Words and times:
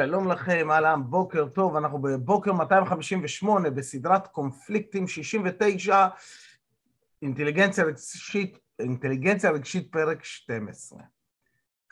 שלום 0.00 0.28
לכם, 0.28 0.70
אהלן, 0.70 1.00
בוקר 1.04 1.48
טוב, 1.48 1.76
אנחנו 1.76 1.98
בבוקר 1.98 2.52
258 2.52 3.70
בסדרת 3.70 4.26
קונפליקטים 4.26 5.08
69, 5.08 6.08
אינטליגנציה 7.22 7.84
רגשית, 7.84 8.58
אינטליגנציה 8.78 9.50
רגשית 9.50 9.92
פרק 9.92 10.24
12. 10.24 10.98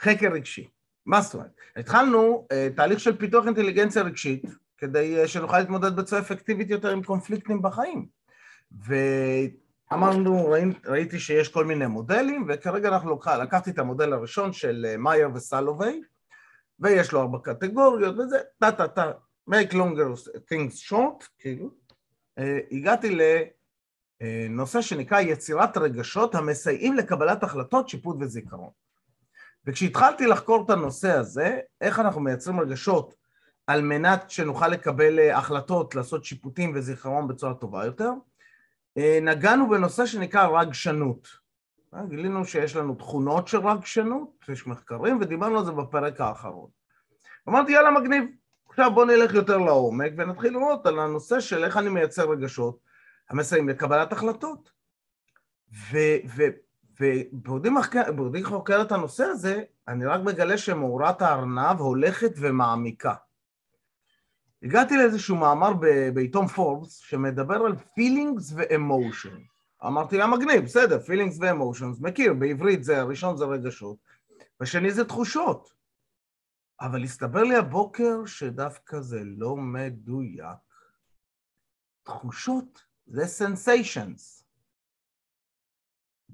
חקר 0.00 0.32
רגשי. 0.32 0.68
מה 1.07 1.21
זאת 1.21 1.35
אומרת? 1.35 1.50
התחלנו 1.77 2.46
uh, 2.53 2.77
תהליך 2.77 3.00
של 3.00 3.17
פיתוח 3.17 3.46
אינטליגנציה 3.46 4.03
רגשית 4.03 4.45
כדי 4.79 5.25
uh, 5.25 5.29
שנוכל 5.29 5.59
להתמודד 5.59 5.96
בצורה 5.96 6.21
אפקטיבית 6.21 6.71
יותר 6.71 6.90
עם 6.90 7.03
קונפליקטים 7.03 7.63
בחיים. 7.63 8.07
ואמרנו, 9.90 10.50
ראי, 10.50 10.64
ראיתי 10.86 11.21
שיש 11.21 11.49
כל 11.49 11.64
מיני 11.64 11.86
מודלים, 11.86 12.46
וכרגע 12.49 12.89
אנחנו 12.89 13.11
לוקח, 13.11 13.32
לקחתי 13.43 13.71
את 13.71 13.79
המודל 13.79 14.13
הראשון 14.13 14.53
של 14.53 14.86
uh, 14.95 14.96
מאייר 14.96 15.29
וסלווי, 15.35 16.03
ויש 16.81 17.13
לו 17.13 17.21
ארבע 17.21 17.39
קטגוריות 17.43 18.18
וזה, 18.18 18.39
טה 18.59 18.73
טה 18.73 18.89
טה, 18.89 19.13
make 19.50 19.73
longer 19.73 20.29
things 20.36 20.91
short, 20.91 21.29
כאילו. 21.39 21.71
Uh, 22.41 22.43
הגעתי 22.71 23.19
לנושא 24.21 24.83
שנקרא 24.83 25.21
יצירת 25.21 25.77
רגשות 25.77 26.35
המסייעים 26.35 26.95
לקבלת 26.95 27.43
החלטות, 27.43 27.89
שיפוט 27.89 28.17
וזיכרון. 28.21 28.71
וכשהתחלתי 29.67 30.27
לחקור 30.27 30.64
את 30.64 30.71
הנושא 30.71 31.13
הזה, 31.13 31.59
איך 31.81 31.99
אנחנו 31.99 32.20
מייצרים 32.20 32.61
רגשות 32.61 33.14
על 33.67 33.83
מנת 33.83 34.31
שנוכל 34.31 34.69
לקבל 34.69 35.31
החלטות, 35.31 35.95
לעשות 35.95 36.25
שיפוטים 36.25 36.72
וזיכרון 36.75 37.28
בצורה 37.28 37.55
טובה 37.55 37.84
יותר, 37.84 38.11
נגענו 39.22 39.69
בנושא 39.69 40.06
שנקרא 40.06 40.61
רגשנות. 40.61 41.28
גילינו 42.08 42.45
שיש 42.45 42.77
לנו 42.77 42.95
תכונות 42.95 43.48
של 43.48 43.67
רגשנות, 43.67 44.45
יש 44.48 44.67
מחקרים, 44.67 45.19
ודיברנו 45.20 45.58
על 45.58 45.64
זה 45.64 45.72
בפרק 45.72 46.20
האחרון. 46.20 46.70
אמרתי, 47.48 47.72
יאללה, 47.72 47.91
מגניב. 47.91 48.24
עכשיו 48.68 48.91
בואו 48.94 49.06
נלך 49.06 49.34
יותר 49.34 49.58
לעומק 49.58 50.12
ונתחיל 50.16 50.52
לראות 50.52 50.86
על 50.86 50.98
הנושא 50.98 51.41
של 51.41 51.64
איך 51.64 51.77
אני 51.77 51.88
מייצר 51.88 52.30
רגשות 52.30 52.78
המסייעים 53.30 53.68
לקבלת 53.68 54.12
החלטות. 54.12 54.70
ובעודי 57.00 58.44
חוקר 58.44 58.82
את 58.82 58.92
הנושא 58.92 59.24
הזה, 59.24 59.62
אני 59.88 60.06
רק 60.06 60.20
מגלה 60.20 60.58
שמאורת 60.58 61.22
הארנב 61.22 61.80
הולכת 61.80 62.32
ומעמיקה. 62.36 63.14
הגעתי 64.62 64.96
לאיזשהו 64.96 65.36
מאמר 65.36 65.72
בעיתון 66.14 66.46
פורבס 66.46 66.96
שמדבר 66.96 67.66
על 67.66 67.72
feelings 67.72 68.55
ו-emotions. 68.55 69.86
אמרתי 69.86 70.16
לה, 70.16 70.27
מגניב, 70.27 70.64
בסדר, 70.64 70.98
feelings 70.98 71.40
ו-emotions, 71.40 72.02
מכיר, 72.02 72.34
בעברית 72.34 72.84
זה, 72.84 73.00
הראשון 73.00 73.36
זה 73.36 73.44
רגשות, 73.44 73.96
והשני 74.60 74.90
זה 74.90 75.05
תחושות. 75.05 75.77
אבל 76.80 77.02
הסתבר 77.04 77.42
לי 77.42 77.56
הבוקר 77.56 78.26
שדווקא 78.26 79.00
זה 79.00 79.20
לא 79.24 79.56
מדויק. 79.56 80.58
תחושות 82.02 82.84
זה 83.06 83.22
sensations, 83.22 84.44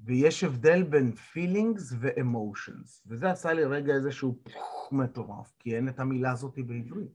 ויש 0.05 0.43
הבדל 0.43 0.83
בין 0.83 1.13
feelings 1.33 1.81
ו-emotions, 1.99 3.01
וזה 3.05 3.31
עשה 3.31 3.53
לי 3.53 3.65
רגע 3.65 3.93
איזשהו 3.93 4.43
מטורף, 4.91 5.53
כי 5.59 5.75
אין 5.75 5.89
את 5.89 5.99
המילה 5.99 6.31
הזאת 6.31 6.55
בעברית. 6.55 7.11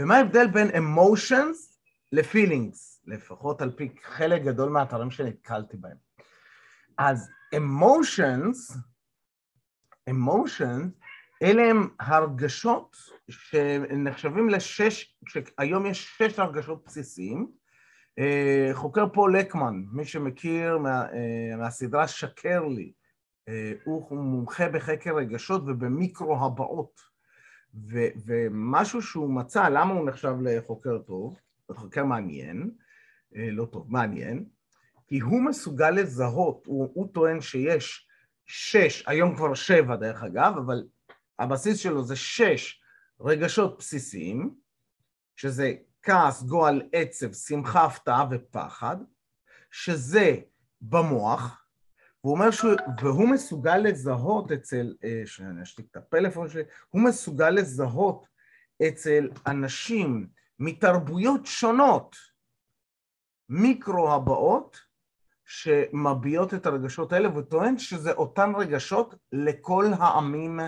ומה 0.00 0.16
ההבדל 0.16 0.46
בין 0.52 0.68
emotions 0.68 1.78
ל-feelings? 2.12 3.00
לפחות 3.04 3.62
על 3.62 3.70
פי 3.76 3.94
חלק 4.02 4.42
גדול 4.42 4.70
מהאתרים 4.70 5.10
שנתקלתי 5.10 5.76
בהם. 5.76 5.96
אז 6.98 7.30
emotions, 7.54 8.76
emotions, 10.10 10.97
אלה 11.42 11.70
הם 11.70 11.88
הרגשות 12.00 12.96
שנחשבים 13.30 14.48
לשש, 14.48 15.16
שהיום 15.26 15.86
יש 15.86 16.16
שש 16.18 16.38
הרגשות 16.38 16.84
בסיסיים. 16.86 17.58
אה, 18.18 18.70
חוקר 18.72 19.08
פול 19.08 19.38
לקמן, 19.38 19.82
מי 19.92 20.04
שמכיר 20.04 20.78
מה, 20.78 21.12
אה, 21.12 21.56
מהסדרה 21.56 22.08
שקר 22.08 22.64
לי, 22.64 22.92
אה, 23.48 23.72
הוא 23.84 24.16
מומחה 24.16 24.68
בחקר 24.68 25.16
רגשות 25.16 25.62
ובמיקרו 25.66 26.44
הבאות. 26.44 27.00
ו, 27.92 27.98
ומשהו 28.26 29.02
שהוא 29.02 29.30
מצא, 29.30 29.68
למה 29.68 29.94
הוא 29.94 30.08
נחשב 30.08 30.34
לחוקר 30.42 30.98
טוב, 30.98 31.38
חוקר 31.72 32.04
מעניין, 32.04 32.70
לא 33.32 33.64
טוב, 33.64 33.86
מעניין, 33.88 34.44
כי 35.06 35.18
הוא 35.18 35.42
מסוגל 35.42 35.90
לזהות, 35.90 36.66
הוא, 36.66 36.90
הוא 36.94 37.08
טוען 37.12 37.40
שיש 37.40 38.08
שש, 38.46 39.04
היום 39.06 39.36
כבר 39.36 39.54
שבע 39.54 39.96
דרך 39.96 40.22
אגב, 40.22 40.54
אבל 40.56 40.82
הבסיס 41.38 41.78
שלו 41.78 42.04
זה 42.04 42.16
שש 42.16 42.80
רגשות 43.20 43.78
בסיסיים, 43.78 44.54
שזה 45.36 45.74
כעס, 46.02 46.42
גועל, 46.42 46.82
עצב, 46.92 47.32
שמחה, 47.32 47.84
הפתעה 47.84 48.26
ופחד, 48.30 48.96
שזה 49.70 50.36
במוח, 50.80 51.64
והוא 52.24 52.34
אומר 52.34 52.50
שהוא, 52.50 52.72
והוא 53.02 53.28
מסוגל 53.28 53.76
לזהות 53.76 54.52
אצל, 54.52 54.94
אה, 55.04 55.22
שאני 55.24 55.62
אשתיק 55.62 55.86
את 55.90 55.96
הפלאפון 55.96 56.48
שלי, 56.48 56.62
הוא 56.88 57.02
מסוגל 57.02 57.50
לזהות 57.50 58.26
אצל 58.88 59.30
אנשים 59.46 60.28
מתרבויות 60.58 61.46
שונות, 61.46 62.16
מיקרו 63.48 64.12
הבאות 64.12 64.80
שמביעות 65.44 66.54
את 66.54 66.66
הרגשות 66.66 67.12
האלה, 67.12 67.38
וטוען 67.38 67.78
שזה 67.78 68.12
אותן 68.12 68.52
רגשות 68.56 69.14
לכל 69.32 69.86
העמים 69.98 70.60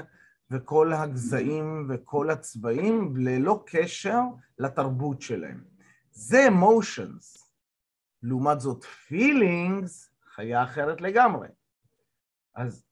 וכל 0.50 0.93
הגזעים 0.93 1.87
וכל 1.88 2.31
הצבעים, 2.31 3.16
ללא 3.16 3.62
קשר 3.66 4.21
לתרבות 4.59 5.22
שלהם. 5.22 5.65
זה 6.11 6.49
emotions. 6.49 7.41
לעומת 8.22 8.61
זאת, 8.61 8.84
feelings, 8.84 9.91
חיה 10.34 10.65
אחרת 10.65 11.00
לגמרי. 11.00 11.49
אז 12.55 12.84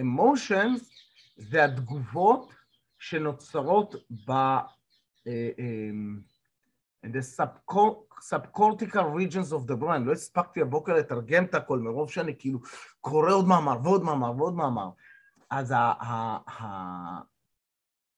emotions 0.00 0.84
זה 1.36 1.64
התגובות 1.64 2.52
שנוצרות 2.98 3.94
ב... 4.26 4.30
אה, 4.30 4.60
אה, 5.26 5.90
the 7.04 7.22
subcortical 8.30 9.06
regions 9.14 9.52
of 9.52 9.66
the 9.66 9.76
brain, 9.76 10.04
לא 10.04 10.12
הספקתי 10.12 10.60
הבוקר 10.60 10.94
לתרגם 10.94 11.44
את 11.44 11.54
הכל 11.54 11.78
מרוב 11.78 12.10
שאני 12.10 12.34
כאילו 12.38 12.60
קורא 13.00 13.32
עוד 13.32 13.46
מאמר 13.48 13.78
ועוד 13.84 14.02
מאמר 14.02 14.32
ועוד 14.36 14.54
מאמר. 14.54 14.90
אז 15.50 15.70
ה- 15.70 15.76
ה- 15.76 16.62
ה- 16.62 17.20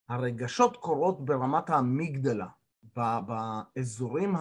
הרגשות 0.08 0.76
קורות 0.76 1.24
ברמת 1.24 1.70
האמיגדלה, 1.70 2.46
באזורים 2.96 4.34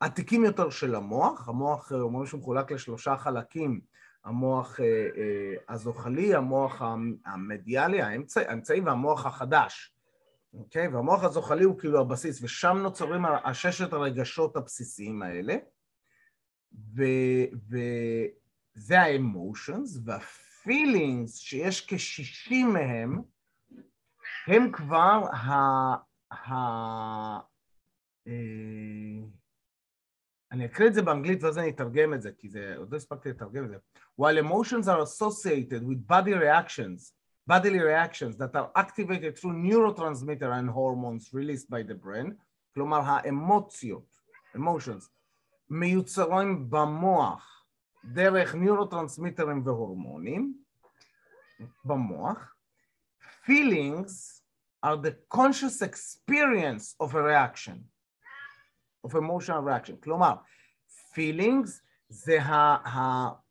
העתיקים 0.00 0.44
יותר 0.44 0.70
של 0.70 0.94
המוח, 0.94 1.48
המוח 1.48 1.92
אומרים 1.92 2.26
שהוא 2.26 2.40
מחולק 2.40 2.72
לשלושה 2.72 3.16
חלקים, 3.16 3.80
המוח 4.24 4.80
אה, 4.80 4.84
אה, 4.86 5.74
הזוחלי, 5.74 6.34
המוח 6.34 6.82
המדיאלי, 7.26 8.02
האמצעי 8.02 8.80
והמוח 8.80 9.26
החדש. 9.26 9.94
אוקיי? 10.54 10.86
Okay, 10.86 10.90
והמוח 10.94 11.24
הזוחלי 11.24 11.64
הוא 11.64 11.78
כאילו 11.78 12.00
הבסיס, 12.00 12.42
ושם 12.42 12.76
נוצרים 12.82 13.24
הששת 13.44 13.92
הרגשות 13.92 14.56
הבסיסיים 14.56 15.22
האלה, 15.22 15.56
וזה 16.94 19.00
ה-emotions, 19.00 19.98
וה-feelings, 20.66 21.30
שיש 21.30 21.86
כשישים 21.86 22.72
מהם, 22.72 23.22
הם 24.46 24.72
כבר 24.72 25.26
ה... 25.32 25.52
ה... 26.32 26.54
אה, 28.26 29.26
אני 30.52 30.64
אקריא 30.64 30.88
את 30.88 30.94
זה 30.94 31.02
באנגלית 31.02 31.42
ואז 31.42 31.58
אני 31.58 31.70
אתרגם 31.70 32.14
את 32.14 32.22
זה, 32.22 32.32
כי 32.32 32.48
זה, 32.48 32.74
עוד 32.76 32.92
לא 32.92 32.96
הספקתי 32.96 33.28
לתרגם 33.28 33.64
את 33.64 33.70
זה. 33.70 33.76
While 34.20 34.38
emotions 34.44 34.86
are 34.86 35.02
associated 35.02 35.82
with 35.82 36.06
body 36.06 36.34
reactions 36.34 37.12
bodily 37.46 37.80
reactions 37.80 38.36
that 38.36 38.54
are 38.54 38.70
activated 38.76 39.38
through 39.38 39.54
neurotransmitter 39.54 40.50
and 40.58 40.70
hormones 40.70 41.30
released 41.32 41.68
by 41.70 41.82
the 41.82 41.94
brain, 41.94 42.34
כלומר 42.74 43.00
האמוציות, 43.04 44.16
emotions, 44.56 45.08
מיוצרים 45.70 46.70
במוח 46.70 47.51
דרך 48.04 48.54
ניורוטרנסמיטרים 48.54 49.66
והורמונים 49.66 50.54
במוח, 51.84 52.56
feelings 53.46 54.42
are 54.86 54.96
the 54.96 55.36
conscious 55.36 55.82
experience 55.82 56.96
of 57.02 57.14
a 57.14 57.22
reaction, 57.22 57.78
of 59.06 59.14
emotional 59.14 59.62
reaction, 59.62 59.96
כלומר 60.02 60.34
feelings 61.14 61.70
זה 62.08 62.42
ה... 62.42 63.42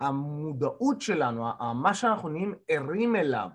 המודעות 0.00 1.00
שלנו, 1.00 1.46
מה 1.74 1.94
שאנחנו 1.94 2.28
נהיים 2.28 2.54
ערים 2.68 3.16
אליו, 3.16 3.48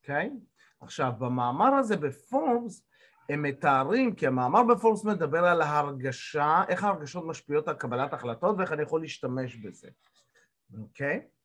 אוקיי? 0.00 0.30
Okay? 0.32 0.84
עכשיו, 0.84 1.12
במאמר 1.18 1.74
הזה 1.74 1.96
בפורבס, 1.96 2.82
הם 3.28 3.42
מתארים, 3.42 4.14
כי 4.14 4.26
המאמר 4.26 4.62
בפורבס 4.62 5.04
מדבר 5.04 5.44
על 5.44 5.62
ההרגשה, 5.62 6.62
איך 6.68 6.84
ההרגשות 6.84 7.24
משפיעות 7.26 7.68
על 7.68 7.74
קבלת 7.74 8.12
החלטות 8.12 8.56
ואיך 8.58 8.72
אני 8.72 8.82
יכול 8.82 9.00
להשתמש 9.00 9.56
בזה, 9.56 9.88
אוקיי? 10.78 11.20
Okay? 11.20 11.36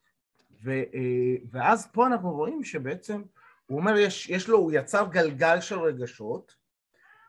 ואז 1.51 1.87
פה 1.91 2.07
אנחנו 2.07 2.31
רואים 2.31 2.63
שבעצם 2.63 3.21
הוא 3.65 3.79
אומר, 3.79 3.97
יש, 3.97 4.29
יש 4.29 4.49
לו, 4.49 4.57
הוא 4.57 4.71
יצר 4.71 5.07
גלגל 5.11 5.61
של 5.61 5.79
רגשות, 5.79 6.55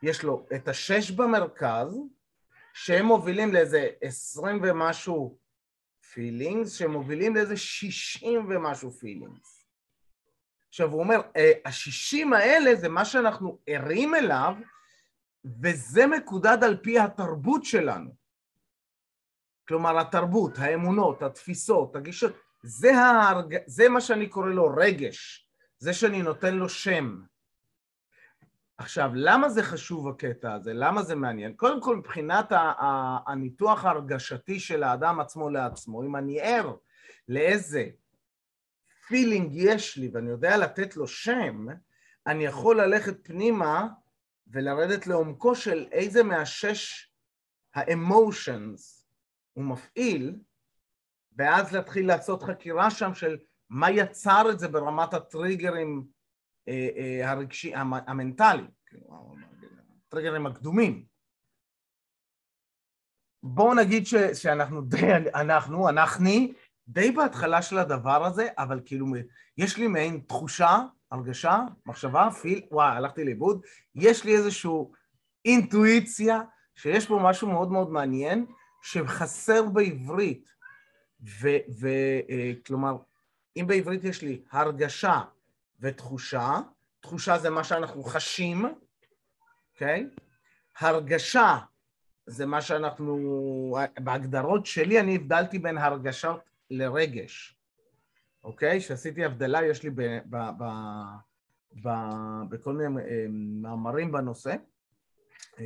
יש 0.03 0.23
לו 0.23 0.45
את 0.55 0.67
השש 0.67 1.11
במרכז, 1.11 1.97
שהם 2.73 3.05
מובילים 3.05 3.53
לאיזה 3.53 3.89
עשרים 4.01 4.59
ומשהו 4.63 5.37
פילינגס, 6.13 6.71
שמובילים 6.71 7.35
לאיזה 7.35 7.57
שישים 7.57 8.45
ומשהו 8.49 8.91
פילינגס. 8.91 9.52
עכשיו 10.73 10.91
הוא 10.91 10.99
אומר, 10.99 11.21
אה, 11.35 11.51
השישים 11.65 12.33
האלה 12.33 12.75
זה 12.75 12.89
מה 12.89 13.05
שאנחנו 13.05 13.57
ערים 13.67 14.15
אליו, 14.15 14.53
וזה 15.61 16.07
מקודד 16.07 16.57
על 16.63 16.77
פי 16.77 16.99
התרבות 16.99 17.65
שלנו. 17.65 18.15
כלומר, 19.67 19.99
התרבות, 19.99 20.57
האמונות, 20.57 21.23
התפיסות, 21.23 21.95
הגישות, 21.95 22.33
זה, 22.63 22.95
ההרג... 22.95 23.57
זה 23.65 23.89
מה 23.89 24.01
שאני 24.01 24.27
קורא 24.27 24.49
לו 24.49 24.73
רגש, 24.77 25.47
זה 25.77 25.93
שאני 25.93 26.21
נותן 26.21 26.55
לו 26.55 26.69
שם. 26.69 27.21
עכשיו, 28.77 29.11
למה 29.13 29.49
זה 29.49 29.63
חשוב 29.63 30.07
הקטע 30.07 30.53
הזה? 30.53 30.73
למה 30.73 31.03
זה 31.03 31.15
מעניין? 31.15 31.53
קודם 31.53 31.81
כל, 31.81 31.97
מבחינת 31.97 32.51
הניתוח 33.27 33.85
ההרגשתי 33.85 34.59
של 34.59 34.83
האדם 34.83 35.19
עצמו 35.19 35.49
לעצמו, 35.49 36.03
אם 36.03 36.15
אני 36.15 36.41
ער 36.41 36.75
לאיזה 37.27 37.89
פילינג 39.13 39.51
יש 39.53 39.97
לי 39.97 40.09
ואני 40.13 40.29
יודע 40.29 40.57
לתת 40.57 40.97
לו 40.97 41.07
שם, 41.07 41.65
אני 42.27 42.45
יכול 42.45 42.81
ללכת 42.81 43.27
פנימה 43.27 43.87
ולרדת 44.47 45.07
לעומקו 45.07 45.55
של 45.55 45.87
איזה 45.91 46.23
מהשש 46.23 47.11
האמושנס 47.75 49.07
הוא 49.53 49.63
מפעיל, 49.63 50.35
ואז 51.35 51.73
להתחיל 51.73 52.07
לעשות 52.07 52.43
חקירה 52.43 52.91
שם 52.91 53.13
של 53.13 53.37
מה 53.69 53.91
יצר 53.91 54.45
את 54.51 54.59
זה 54.59 54.67
ברמת 54.67 55.13
הטריגרים 55.13 56.07
אה, 56.67 56.89
אה, 56.97 57.31
הרגשי, 57.31 57.75
המנטלי, 57.75 58.67
כאילו, 58.85 59.35
הטריגרים 60.07 60.45
הקדומים. 60.45 61.05
בואו 63.43 63.73
נגיד 63.73 64.05
ש, 64.05 64.15
שאנחנו 64.15 64.81
די, 64.81 65.13
אנחנו, 65.35 65.89
אנחנו, 65.89 66.29
די 66.87 67.11
בהתחלה 67.11 67.61
של 67.61 67.77
הדבר 67.77 68.25
הזה, 68.25 68.47
אבל 68.57 68.79
כאילו 68.85 69.05
יש 69.57 69.77
לי 69.77 69.87
מעין 69.87 70.21
תחושה, 70.27 70.79
הרגשה, 71.11 71.59
מחשבה, 71.85 72.29
פיל, 72.41 72.61
וואי, 72.71 72.97
הלכתי 72.97 73.23
לאיבוד, 73.23 73.61
יש 73.95 74.23
לי 74.23 74.35
איזושהי 74.35 74.71
אינטואיציה 75.45 76.41
שיש 76.75 77.07
פה 77.07 77.19
משהו 77.23 77.47
מאוד 77.47 77.71
מאוד 77.71 77.91
מעניין 77.91 78.45
שחסר 78.81 79.63
בעברית, 79.65 80.49
וכלומר, 81.79 82.91
אה, 82.91 82.97
אם 83.57 83.67
בעברית 83.67 84.03
יש 84.03 84.21
לי 84.21 84.41
הרגשה 84.51 85.21
ותחושה, 85.79 86.59
תחושה 86.99 87.37
זה 87.37 87.49
מה 87.49 87.63
שאנחנו 87.63 88.03
חשים, 88.03 88.65
אוקיי? 89.73 90.07
Okay? 90.09 90.21
הרגשה 90.79 91.57
זה 92.25 92.45
מה 92.45 92.61
שאנחנו, 92.61 93.77
בהגדרות 93.99 94.65
שלי 94.65 94.99
אני 94.99 95.15
הבדלתי 95.15 95.59
בין 95.59 95.77
הרגשות 95.77 96.52
לרגש, 96.77 97.57
אוקיי? 98.43 98.81
שעשיתי 98.81 99.25
הבדלה, 99.25 99.65
יש 99.65 99.83
לי 99.83 99.89
ב, 99.89 100.01
ב, 100.29 100.37
ב, 100.59 100.63
ב, 101.83 101.89
בכל 102.49 102.73
מיני 102.73 103.01
אה, 103.01 103.25
מאמרים 103.61 104.11
בנושא, 104.11 104.55
אה, 105.59 105.65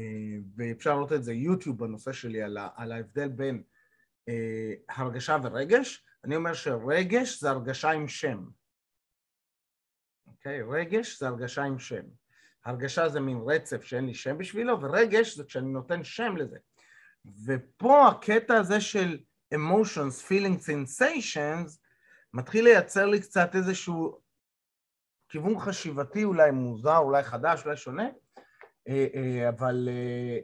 ואפשר 0.56 0.95
לראות 0.95 1.13
את 1.13 1.24
זה 1.24 1.33
יוטיוב 1.33 1.77
בנושא 1.77 2.12
שלי 2.12 2.42
על, 2.42 2.57
על 2.75 2.92
ההבדל 2.92 3.27
בין 3.27 3.63
אה, 4.30 4.74
הרגשה 4.89 5.38
ורגש. 5.44 6.06
אני 6.24 6.36
אומר 6.36 6.54
שרגש 6.54 7.39
זה 7.39 7.50
הרגשה 7.50 7.92
עם 7.92 8.07
שם. 8.07 8.45
אוקיי? 10.27 10.62
רגש 10.62 11.19
זה 11.19 11.27
הרגשה 11.27 11.63
עם 11.63 11.80
שם. 11.80 12.04
הרגשה 12.65 13.09
זה 13.09 13.19
מין 13.19 13.39
רצף 13.45 13.83
שאין 13.83 14.06
לי 14.06 14.13
שם 14.13 14.38
בשבילו, 14.38 14.81
ורגש 14.81 15.38
זה 15.38 15.44
כשאני 15.44 15.69
נותן 15.69 16.04
שם 16.04 16.38
לזה. 16.38 16.57
ופה 17.45 18.07
הקטע 18.07 18.57
הזה 18.57 18.81
של 18.81 19.19
emotions, 19.56 20.22
feelings, 20.30 20.70
sensations, 20.70 21.80
מתחיל 22.34 22.64
לייצר 22.64 23.06
לי 23.06 23.22
קצת 23.22 23.56
איזשהו 23.56 24.20
כיוון 25.30 25.60
חשיבתי 25.60 26.24
אולי 26.24 26.52
מוזר, 26.52 26.98
אולי 26.98 27.24
חדש, 27.24 27.66
אולי 27.66 27.78
שונה, 27.78 28.10
אה, 28.88 29.08
אה, 29.16 29.50
אבל 29.50 29.90
אה, 29.92 30.40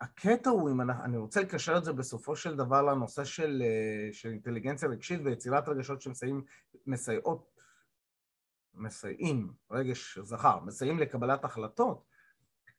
הקטע 0.00 0.50
הוא, 0.50 0.70
אם 0.70 0.80
אני 0.80 1.16
רוצה 1.16 1.40
לקשר 1.40 1.78
את 1.78 1.84
זה 1.84 1.92
בסופו 1.92 2.36
של 2.36 2.56
דבר 2.56 2.82
לנושא 2.82 3.24
של, 3.24 3.62
של 4.12 4.28
אינטליגנציה 4.28 4.88
רגשית 4.88 5.20
ויצירת 5.24 5.68
רגשות 5.68 6.02
שמסייעות 6.02 7.50
מסייעים, 8.74 9.52
רגש 9.70 10.18
זכר, 10.18 10.60
מסייעים 10.60 10.98
לקבלת 10.98 11.44
החלטות, 11.44 12.04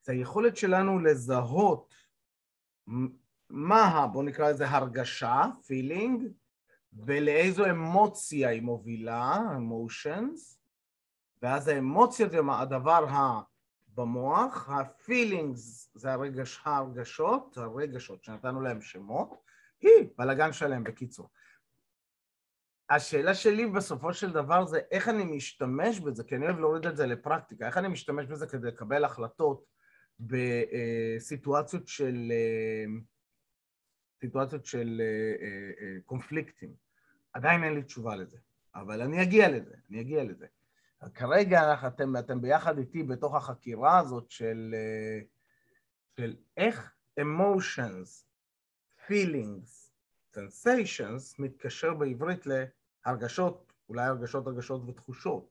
זה 0.02 0.12
היכולת 0.12 0.58
שלנו 0.58 1.00
לזהות 1.00 1.96
מה, 3.52 4.08
בואו 4.14 4.24
נקרא 4.24 4.50
לזה 4.50 4.70
הרגשה, 4.70 5.46
feeling, 5.68 6.24
ולאיזו 6.94 7.70
אמוציה 7.70 8.50
היא 8.50 8.62
מובילה, 8.62 9.38
emotions, 9.38 10.58
ואז 11.42 11.68
האמוציות 11.68 12.32
זה 12.32 12.40
הדבר 12.50 13.10
ה... 13.10 13.42
במוח, 13.96 14.70
ה 14.70 14.83
feelings 14.83 15.92
זה 15.96 16.14
הרגש, 16.14 16.62
הרגשות, 16.64 17.58
הרגשות 17.58 18.24
שנתנו 18.24 18.62
להם 18.62 18.82
שמות, 18.82 19.44
היא 19.82 20.10
בלאגן 20.16 20.54
שלהם 20.54 20.84
בקיצור. 20.84 21.30
השאלה 22.90 23.34
שלי 23.34 23.68
בסופו 23.68 24.14
של 24.14 24.32
דבר 24.32 24.66
זה 24.66 24.80
איך 24.92 25.10
אני 25.10 25.24
משתמש 25.24 26.00
בזה, 26.00 26.24
כי 26.24 26.36
אני 26.36 26.46
אוהב 26.46 26.60
להוריד 26.60 26.86
את 26.86 26.98
זה 26.98 27.06
לפרקטיקה, 27.06 27.68
איך 27.68 27.78
אני 27.78 27.88
משתמש 27.88 28.26
בזה 28.26 28.48
כדי 28.48 28.68
לקבל 28.68 29.06
החלטות 29.06 29.66
בסיטואציות 30.20 31.88
של, 31.88 32.32
סיטואציות 34.22 34.66
של 34.66 35.02
קונפליקטים. 36.06 36.74
עדיין 37.34 37.64
אין 37.64 37.74
לי 37.74 37.84
תשובה 37.84 38.16
לזה, 38.16 38.38
אבל 38.76 39.02
אני 39.02 39.24
אגיע 39.24 39.50
לזה, 39.50 39.76
אני 39.90 40.02
אגיע 40.02 40.24
לזה. 40.24 40.46
כרגע 41.14 41.88
אתם, 41.88 42.18
אתם 42.18 42.42
ביחד 42.42 42.78
איתי 42.78 43.04
בתוך 43.04 43.36
החקירה 43.36 44.00
הזאת 44.00 44.32
של, 44.32 44.76
של 46.18 46.36
איך 46.58 46.94
emotions, 47.20 48.26
feelings, 49.08 49.92
sensations 50.36 51.36
מתקשר 51.40 51.94
בעברית 51.94 52.46
להרגשות, 53.06 53.74
אולי 53.90 54.06
הרגשות, 54.06 54.48
הרגשות 54.48 54.82
ותחושות. 54.88 55.50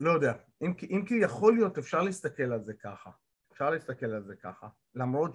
לא 0.00 0.10
יודע, 0.10 0.32
אם, 0.62 0.72
אם 0.90 1.04
כי 1.06 1.14
יכול 1.14 1.54
להיות 1.54 1.78
אפשר 1.78 2.02
להסתכל 2.02 2.52
על 2.52 2.64
זה 2.64 2.74
ככה, 2.74 3.10
אפשר 3.52 3.70
להסתכל 3.70 4.06
על 4.06 4.24
זה 4.24 4.36
ככה, 4.36 4.68
למרות 4.94 5.34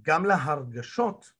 שגם 0.00 0.24
להרגשות, 0.24 1.32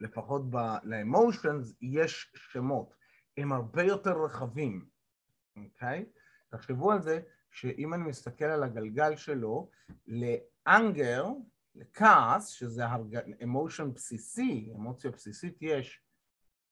לפחות 0.00 0.42
ל-emotions, 0.82 1.74
יש 1.80 2.32
שמות. 2.34 2.94
הם 3.36 3.52
הרבה 3.52 3.82
יותר 3.82 4.24
רחבים, 4.24 4.86
אוקיי? 5.56 6.06
תחשבו 6.48 6.92
על 6.92 7.02
זה 7.02 7.20
שאם 7.50 7.94
אני 7.94 8.02
מסתכל 8.02 8.44
על 8.44 8.62
הגלגל 8.62 9.16
שלו, 9.16 9.70
לאנגר, 10.06 11.26
לכעס, 11.74 12.48
שזה 12.48 12.82
אמושן 13.42 13.92
בסיסי, 13.94 14.72
אמוציה 14.74 15.10
בסיסית, 15.10 15.56
יש 15.60 16.02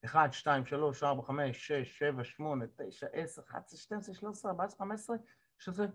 1, 0.04 0.32
2, 0.32 0.66
3, 0.66 1.02
4, 1.02 1.22
5, 1.22 1.66
6, 1.66 1.98
7, 1.98 2.24
8, 2.24 2.66
9, 2.76 3.06
10, 3.12 3.42
11, 3.42 3.78
12, 3.78 4.14
13, 4.14 4.50
14, 4.50 4.78
15, 4.78 5.16
שזה 5.58 5.86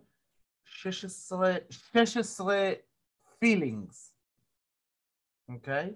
16, 0.66 1.54
16 1.70 2.72
feelings, 3.44 4.15
אוקיי? 5.50 5.96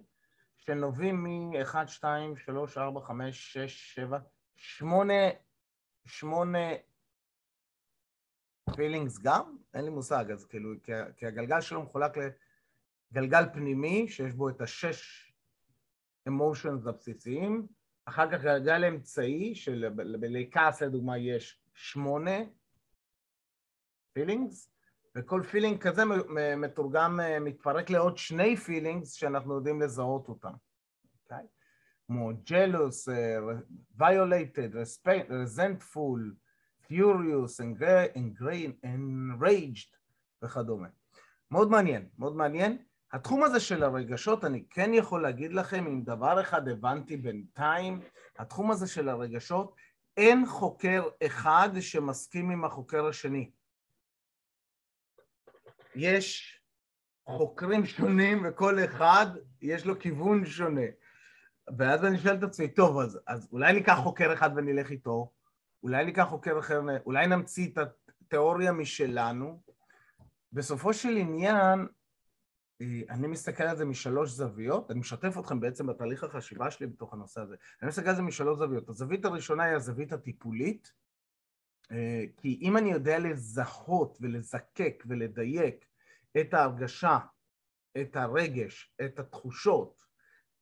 שנובעים 0.58 1.24
מ-1, 1.24 1.88
2, 1.88 2.36
3, 2.38 2.78
4, 2.78 3.02
5, 3.02 3.54
6, 3.54 3.96
7, 3.96 4.20
שמונה, 4.56 5.14
שמונה 6.06 6.68
פילינגס 8.76 9.20
גם? 9.20 9.58
אין 9.74 9.86
לי 9.86 9.90
מושג, 9.90 10.26
אז 10.32 10.46
כאילו, 10.46 10.70
כי, 10.84 10.92
כי 11.18 11.26
הגלגל 11.26 11.62
שלו 11.62 11.84
מחולק 11.84 12.12
לגלגל 13.12 13.44
פנימי, 13.54 14.08
שיש 14.08 14.34
בו 14.34 14.50
את 14.50 14.62
השש 14.62 15.34
emotions 16.28 16.88
הבסיסיים, 16.88 17.68
אחר 18.06 18.32
כך 18.32 18.44
גלגל 18.44 18.86
אמצעי, 18.86 19.56
שבלכעס 19.56 20.82
לדוגמה 20.82 21.18
יש 21.18 21.62
שמונה 21.74 22.38
feelings, 24.14 24.72
וכל 25.16 25.44
feeling 25.52 25.78
כזה 25.78 26.04
מתורגם, 26.58 27.20
מתפרק 27.42 27.90
לעוד 27.90 28.18
שני 28.18 28.56
feelings 28.58 29.14
שאנחנו 29.14 29.56
יודעים 29.56 29.82
לזהות 29.82 30.28
אותם. 30.28 30.50
Okay? 30.50 30.54
אוקיי? 31.24 31.46
כמו 32.08 32.32
jealous, 32.32 33.08
uh, 33.08 34.02
violated, 34.02 34.74
resentful, 35.30 36.20
furious, 36.88 37.62
וכדומה. 40.44 40.88
מאוד 41.52 41.70
מעניין, 41.70 42.10
מאוד 42.18 42.36
מעניין. 42.36 42.78
התחום 43.14 43.44
הזה 43.44 43.60
של 43.60 43.84
הרגשות, 43.84 44.46
אני 44.46 44.64
כן 44.70 44.92
יכול 44.94 45.22
להגיד 45.22 45.54
לכם, 45.54 45.88
אם 45.88 46.02
דבר 46.04 46.42
אחד 46.42 46.68
הבנתי 46.68 47.18
בינתיים, 47.18 48.02
התחום 48.40 48.72
הזה 48.72 48.88
של 48.88 49.10
הרגשות, 49.10 49.76
אין 50.18 50.46
חוקר 50.46 51.04
אחד 51.26 51.70
שמסכים 51.80 52.50
עם 52.50 52.66
החוקר 52.66 53.06
השני. 53.06 53.52
יש 55.96 56.60
חוקרים 57.26 57.86
שונים 57.86 58.46
וכל 58.46 58.86
אחד 58.86 59.26
יש 59.62 59.86
לו 59.86 60.00
כיוון 60.00 60.46
שונה. 60.46 60.86
ואז 61.78 62.06
אני 62.06 62.18
שואל 62.18 62.36
את 62.36 62.44
עצמי, 62.44 62.68
טוב, 62.68 63.00
אז, 63.00 63.20
אז 63.28 63.48
אולי 63.52 63.74
ניקח 63.74 64.00
חוקר 64.04 64.34
אחד 64.34 64.50
ונלך 64.56 64.92
איתו, 64.92 65.32
אולי 65.84 66.06
ניקח 66.06 66.24
חוקר 66.30 66.60
אחר, 66.60 66.82
אולי 67.06 67.28
נמציא 67.28 67.68
את 67.74 67.78
התיאוריה 68.22 68.72
משלנו. 68.72 69.62
בסופו 70.54 70.94
של 70.94 71.18
עניין, 71.18 71.88
אה, 72.82 73.02
אני 73.10 73.28
מסתכל 73.28 73.64
על 73.64 73.78
זה 73.78 73.86
משלוש 73.86 74.30
זוויות, 74.30 74.92
אני 74.92 75.00
משתף 75.00 75.38
אתכם 75.40 75.60
בעצם 75.60 75.88
בתהליך 75.88 76.24
החשיבה 76.24 76.72
שלי 76.72 76.88
בתוך 76.88 77.14
הנושא 77.14 77.42
הזה. 77.42 77.56
אני 77.82 77.88
מסתכל 77.88 78.10
על 78.10 78.16
זה 78.16 78.22
משלוש 78.22 78.58
זוויות. 78.60 78.90
הזווית 78.90 79.26
הראשונה 79.26 79.64
היא 79.64 79.76
הזווית 79.76 80.14
הטיפולית, 80.14 80.92
כי 82.38 82.60
אם 82.62 82.78
אני 82.78 82.92
יודע 82.92 83.20
לזהות 83.20 84.18
ולזקק 84.22 85.04
ולדייק 85.08 85.86
את 86.42 86.54
ההרגשה, 86.54 87.20
את 88.02 88.16
הרגש, 88.16 88.96
את 89.06 89.20
התחושות, 89.20 90.06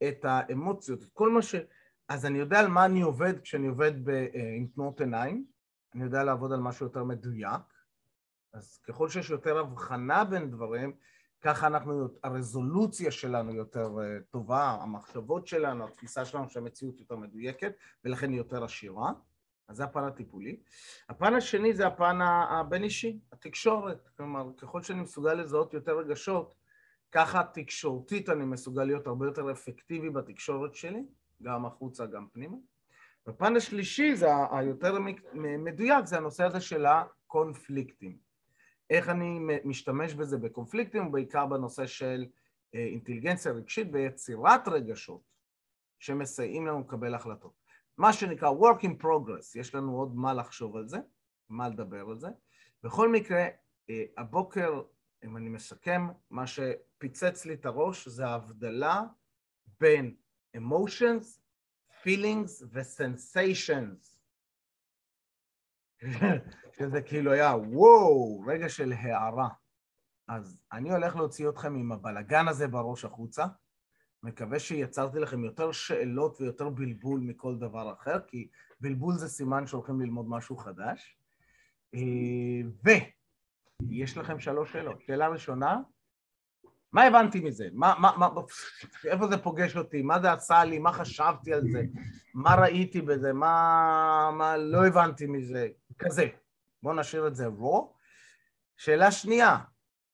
את 0.07 0.25
האמוציות, 0.25 1.03
את 1.03 1.10
כל 1.13 1.29
מה 1.29 1.41
ש... 1.41 1.55
אז 2.10 2.25
אני 2.25 2.39
יודע 2.39 2.60
על 2.60 2.67
מה 2.67 2.86
אני 2.86 3.01
עובד 3.01 3.39
כשאני 3.39 3.67
עובד 3.67 4.05
ב... 4.05 4.10
אה, 4.10 4.53
עם 4.57 4.67
תנועות 4.67 5.00
עיניים, 5.01 5.46
אני 5.96 6.03
יודע 6.03 6.24
לעבוד 6.24 6.53
על 6.53 6.60
משהו 6.60 6.86
יותר 6.86 7.03
מדויק, 7.03 7.62
אז 8.53 8.77
ככל 8.77 9.10
שיש 9.10 9.29
יותר 9.29 9.57
הבחנה 9.57 10.24
בין 10.24 10.51
דברים, 10.51 10.93
ככה 11.41 11.67
אנחנו, 11.67 12.07
הרזולוציה 12.24 13.12
שלנו 13.12 13.55
יותר 13.55 13.89
אה, 14.01 14.17
טובה, 14.29 14.77
המחשבות 14.81 15.48
שלנו, 15.48 15.88
התפיסה 15.88 16.25
שלנו 16.25 16.50
שהמציאות 16.50 17.00
יותר 17.00 17.15
מדויקת, 17.15 17.74
ולכן 18.03 18.29
היא 18.29 18.38
יותר 18.38 18.63
עשירה. 18.63 19.12
אז 19.67 19.77
זה 19.77 19.83
הפן 19.83 20.03
הטיפולי. 20.03 20.59
הפן 21.09 21.33
השני 21.33 21.74
זה 21.74 21.88
הפן 21.88 22.19
הבין-אישי, 22.21 23.19
התקשורת. 23.31 24.09
כלומר, 24.17 24.50
ככל 24.57 24.81
שאני 24.81 25.01
מסוגל 25.01 25.33
לזהות 25.33 25.74
יותר 25.74 25.97
רגשות, 25.97 26.55
ככה 27.12 27.43
תקשורתית 27.53 28.29
אני 28.29 28.45
מסוגל 28.45 28.83
להיות 28.83 29.07
הרבה 29.07 29.25
יותר 29.25 29.51
אפקטיבי 29.51 30.09
בתקשורת 30.09 30.75
שלי, 30.75 31.03
גם 31.41 31.65
החוצה, 31.65 32.05
גם 32.05 32.27
פנימה. 32.33 32.57
והפן 33.27 33.55
השלישי, 33.55 34.15
זה 34.15 34.27
היותר 34.51 34.97
מדויק, 35.33 36.05
זה 36.05 36.17
הנושא 36.17 36.43
הזה 36.43 36.62
של 36.62 36.86
הקונפליקטים. 36.86 38.17
איך 38.89 39.09
אני 39.09 39.39
משתמש 39.65 40.13
בזה 40.13 40.38
בקונפליקטים, 40.38 41.07
ובעיקר 41.07 41.45
בנושא 41.45 41.86
של 41.86 42.25
אה, 42.75 42.79
אינטליגנציה 42.79 43.51
רגשית 43.51 43.88
ויצירת 43.91 44.67
רגשות 44.67 45.21
שמסייעים 46.00 46.67
לנו 46.67 46.79
לקבל 46.79 47.15
החלטות. 47.15 47.66
מה 47.98 48.13
שנקרא 48.13 48.50
work 48.50 48.82
in 48.82 49.04
progress, 49.04 49.60
יש 49.60 49.75
לנו 49.75 49.98
עוד 49.98 50.16
מה 50.16 50.34
לחשוב 50.34 50.75
על 50.75 50.88
זה, 50.88 50.98
מה 51.50 51.70
לדבר 51.70 52.10
על 52.10 52.20
זה. 52.20 52.27
בכל 52.84 53.12
מקרה, 53.12 53.46
אה, 53.89 54.04
הבוקר, 54.18 54.82
אם 55.24 55.38
אני 55.38 55.50
מסכם, 55.50 56.08
מה 56.30 56.48
שפיצץ 56.48 57.46
לי 57.46 57.54
את 57.54 57.66
הראש 57.66 58.08
זה 58.08 58.27
ההבדלה 58.27 59.01
בין 59.80 60.16
emotions, 60.58 61.39
feelings 62.04 62.66
ו-sensations. 62.72 64.18
שזה 66.77 67.01
כאילו 67.01 67.32
היה 67.32 67.56
וואו, 67.56 68.39
רגע 68.48 68.70
של 68.70 68.94
הערה. 68.94 69.50
אז 70.27 70.62
אני 70.72 70.92
הולך 70.92 71.16
להוציא 71.16 71.50
אתכם 71.50 71.75
עם 71.75 71.92
הבלגן 71.92 72.48
הזה 72.48 72.68
בראש 72.68 73.06
החוצה. 73.06 73.46
מקווה 74.27 74.60
שיצרתי 74.60 75.19
לכם 75.19 75.43
יותר 75.43 75.72
שאלות 75.72 76.41
ויותר 76.41 76.69
בלבול 76.69 77.19
מכל 77.19 77.55
דבר 77.55 77.93
אחר, 77.93 78.19
כי 78.27 78.48
בלבול 78.79 79.15
זה 79.15 79.27
סימן 79.27 79.67
שהולכים 79.67 80.01
ללמוד 80.01 80.25
משהו 80.29 80.57
חדש. 80.57 81.17
אה, 81.96 82.91
ויש 83.89 84.17
לכם 84.17 84.39
שלוש 84.39 84.74
שאלות. 84.74 85.01
שאלה 85.01 85.27
ראשונה, 85.27 85.79
מה 86.91 87.03
הבנתי 87.03 87.39
מזה? 87.39 87.67
מה, 87.74 87.93
מה, 88.00 88.17
מה, 88.17 88.29
איפה 89.05 89.27
זה 89.27 89.38
פוגש 89.38 89.77
אותי? 89.77 90.01
מה 90.01 90.19
זה 90.22 90.31
עשה 90.31 90.63
לי? 90.63 90.79
מה 90.79 90.91
חשבתי 90.91 91.53
על 91.53 91.62
זה? 91.72 91.81
מה 92.34 92.55
ראיתי 92.55 93.01
בזה? 93.01 93.34
מה, 93.34 94.29
מה 94.34 94.57
לא 94.57 94.88
הבנתי 94.88 95.27
מזה? 95.27 95.67
כזה. 96.00 96.27
בואו 96.84 96.96
נשאיר 96.96 97.27
את 97.27 97.36
זה 97.36 97.46
רו. 97.46 97.93
שאלה 98.77 99.12
שנייה, 99.12 99.57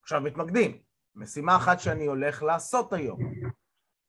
עכשיו 0.01 0.21
מתמקדים. 0.21 0.77
משימה 1.15 1.55
אחת 1.55 1.79
שאני 1.79 2.05
הולך 2.05 2.43
לעשות 2.43 2.93
היום. 2.93 3.19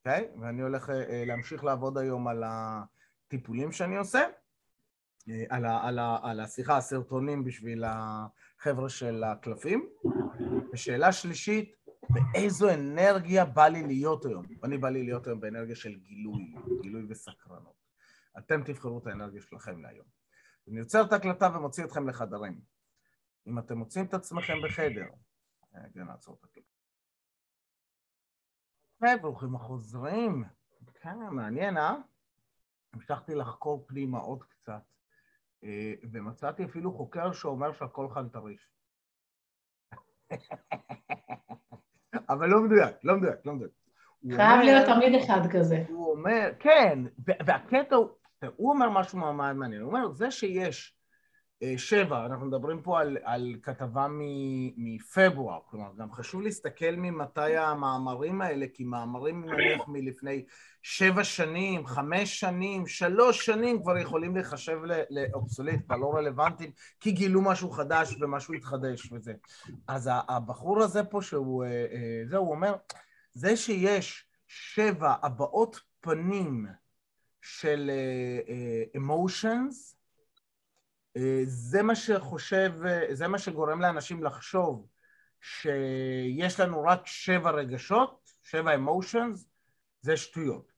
אוקיי? 0.07 0.29
Okay? 0.35 0.41
ואני 0.41 0.63
הולך 0.63 0.89
uh, 0.89 0.93
להמשיך 1.27 1.65
לעבוד 1.65 1.99
היום 1.99 2.29
על 2.29 2.45
הטיפולים 2.47 3.73
שאני 3.73 3.97
עושה, 3.97 4.21
uh, 4.21 5.33
על, 5.49 5.65
ה, 5.65 5.89
על, 5.89 5.99
ה, 5.99 6.19
על 6.23 6.41
השיחה, 6.41 6.77
הסרטונים 6.77 7.45
בשביל 7.45 7.85
החבר'ה 7.87 8.89
של 8.89 9.25
הקלפים. 9.25 9.89
ושאלה 10.73 11.13
שלישית, 11.13 11.77
באיזו 12.11 12.71
אנרגיה 12.71 13.45
בא 13.45 13.69
לי 13.69 13.83
להיות 13.83 14.25
היום? 14.25 14.47
אני 14.65 14.79
בא 14.79 14.89
לי 14.89 15.03
להיות 15.03 15.27
היום 15.27 15.41
באנרגיה 15.41 15.77
של 15.77 15.95
גילוי, 15.95 16.55
גילוי 16.83 17.07
וסקרנות. 17.09 17.85
אתם 18.39 18.63
תבחרו 18.65 18.99
את 18.99 19.07
האנרגיה 19.07 19.41
שלכם 19.41 19.83
להיום. 19.83 20.07
אני 20.69 20.81
עוצר 20.81 21.03
את 21.03 21.13
ההקלטה 21.13 21.51
ומוציא 21.57 21.85
אתכם 21.85 22.09
לחדרים. 22.09 22.61
אם 23.47 23.59
אתם 23.59 23.79
מוצאים 23.79 24.05
את 24.05 24.15
עצמכם 24.15 24.55
בחדר, 24.65 25.07
כן, 25.95 26.05
נעצור 26.05 26.39
את 26.41 26.45
הקלטה. 29.07 29.19
וברוכים 29.19 29.55
החוזרים. 29.55 30.45
כן, 31.03 31.19
מעניין, 31.31 31.77
אה? 31.77 31.95
המשכתי 32.95 33.35
לחקור 33.35 33.85
פנימה 33.87 34.19
עוד 34.19 34.43
קצת, 34.43 34.83
אה, 35.65 35.93
ומצאתי 36.13 36.65
אפילו 36.65 36.93
חוקר 36.93 37.33
שאומר 37.33 37.73
שהכל 37.73 38.09
חנטריש. 38.09 38.69
אבל 42.31 42.49
לא 42.49 42.61
מדויק, 42.61 42.97
לא 43.05 43.17
מדויק, 43.17 43.47
לא 43.47 43.53
מדויק. 43.53 43.73
חייב 44.37 44.61
להיות 44.61 44.87
תמיד 44.87 45.23
אחד 45.23 45.41
כזה. 45.53 45.85
הוא 45.89 46.11
אומר, 46.11 46.51
כן, 46.59 46.99
והקטע 47.19 47.97
הוא, 47.97 48.09
הוא 48.57 48.73
אומר 48.73 48.91
משהו 48.91 49.19
מאוד 49.19 49.35
מעניין, 49.35 49.83
הוא 49.83 49.93
אומר, 49.93 50.13
זה 50.13 50.31
שיש 50.31 50.94
שבע, 51.77 52.27
אנחנו 52.27 52.47
מדברים 52.47 52.83
פה 52.83 53.01
על, 53.01 53.17
על 53.23 53.55
כתבה 53.63 54.07
מפברואר, 54.77 55.59
כלומר 55.71 55.91
גם 55.97 56.13
חשוב 56.13 56.43
להסתכל 56.43 56.91
ממתי 56.97 57.57
המאמרים 57.57 58.43
האלה, 58.43 58.67
כי 58.75 58.85
מאמרים 58.85 59.45
נניח 59.45 59.89
מלפני 59.89 60.45
שבע 60.83 61.25
שנים, 61.25 61.87
חמש 61.87 62.41
שנים, 62.41 62.87
שלוש 62.87 63.47
שנים 63.47 63.83
כבר 63.83 63.99
יכולים 63.99 64.35
להיחשב 64.35 64.79
לאובסוליט, 65.11 65.81
כבר 65.87 65.97
לא 65.97 66.15
רלוונטיים, 66.15 66.71
כי 67.01 67.13
גילו 67.13 67.43
משהו 67.43 67.71
חדש 67.71 68.17
ומשהו 68.21 68.55
התחדש 68.55 69.13
וזה. 69.13 69.33
אז 69.89 70.11
הבחור 70.29 70.83
הזה 70.83 71.05
פה 71.05 71.23
שהוא, 71.23 71.65
אה, 71.65 71.69
אה, 71.71 72.23
זה 72.27 72.37
הוא 72.37 72.51
אומר, 72.51 72.75
זה 73.35 73.57
שיש 73.57 74.27
שבע 74.47 75.15
הבעות 75.23 75.81
פנים 76.01 76.67
של 77.41 77.91
אמושיונס, 78.97 79.97
אה, 79.97 80.04
זה 81.47 81.83
מה 81.83 81.95
שחושב, 81.95 82.73
אה, 82.87 83.07
זה 83.13 83.29
מה 83.29 83.39
שגורם 83.39 83.81
לאנשים 83.81 84.25
לחשוב 84.25 84.87
שיש 85.41 86.61
לנו 86.61 86.83
רק 86.83 87.07
שבע 87.07 87.51
רגשות, 87.51 88.31
שבע 88.43 88.75
אמושנס, 88.75 89.49
זה 90.01 90.17
שטויות. 90.17 90.73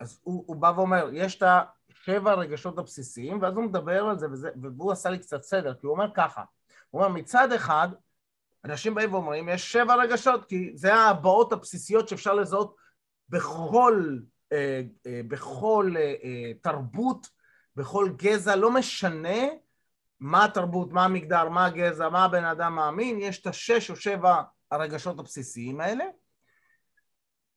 אז 0.00 0.20
הוא, 0.22 0.44
הוא 0.46 0.56
בא 0.56 0.72
ואומר, 0.76 1.10
יש 1.12 1.36
את 1.36 1.42
השבע 1.90 2.30
הרגשות 2.30 2.78
הבסיסיים, 2.78 3.42
ואז 3.42 3.54
הוא 3.54 3.64
מדבר 3.64 4.04
על 4.04 4.18
זה, 4.18 4.30
וזה, 4.30 4.50
והוא 4.62 4.92
עשה 4.92 5.10
לי 5.10 5.18
קצת 5.18 5.42
סדר, 5.42 5.74
כי 5.74 5.86
הוא 5.86 5.92
אומר 5.92 6.10
ככה, 6.14 6.42
הוא 6.90 7.02
אומר, 7.02 7.14
מצד 7.14 7.52
אחד, 7.52 7.88
אנשים 8.64 8.94
באים 8.94 9.14
ואומרים, 9.14 9.48
יש 9.48 9.72
שבע 9.72 9.94
רגשות, 9.94 10.44
כי 10.44 10.72
זה 10.74 10.94
ההבעות 10.94 11.52
הבסיסיות 11.52 12.08
שאפשר 12.08 12.34
לזהות 12.34 12.76
בכל, 13.28 14.18
אה, 14.52 14.82
אה, 15.06 15.20
בכל 15.28 15.94
אה, 15.96 16.14
אה, 16.24 16.52
תרבות, 16.62 17.26
בכל 17.76 18.08
גזע, 18.16 18.56
לא 18.56 18.70
משנה 18.70 19.46
מה 20.20 20.44
התרבות, 20.44 20.92
מה 20.92 21.04
המגדר, 21.04 21.48
מה 21.48 21.66
הגזע, 21.66 22.08
מה 22.08 22.24
הבן 22.24 22.44
אדם 22.44 22.74
מאמין, 22.74 23.20
יש 23.20 23.40
את 23.40 23.46
השש 23.46 23.90
או 23.90 23.96
שבע 23.96 24.42
הרגשות 24.70 25.18
הבסיסיים 25.18 25.80
האלה. 25.80 26.04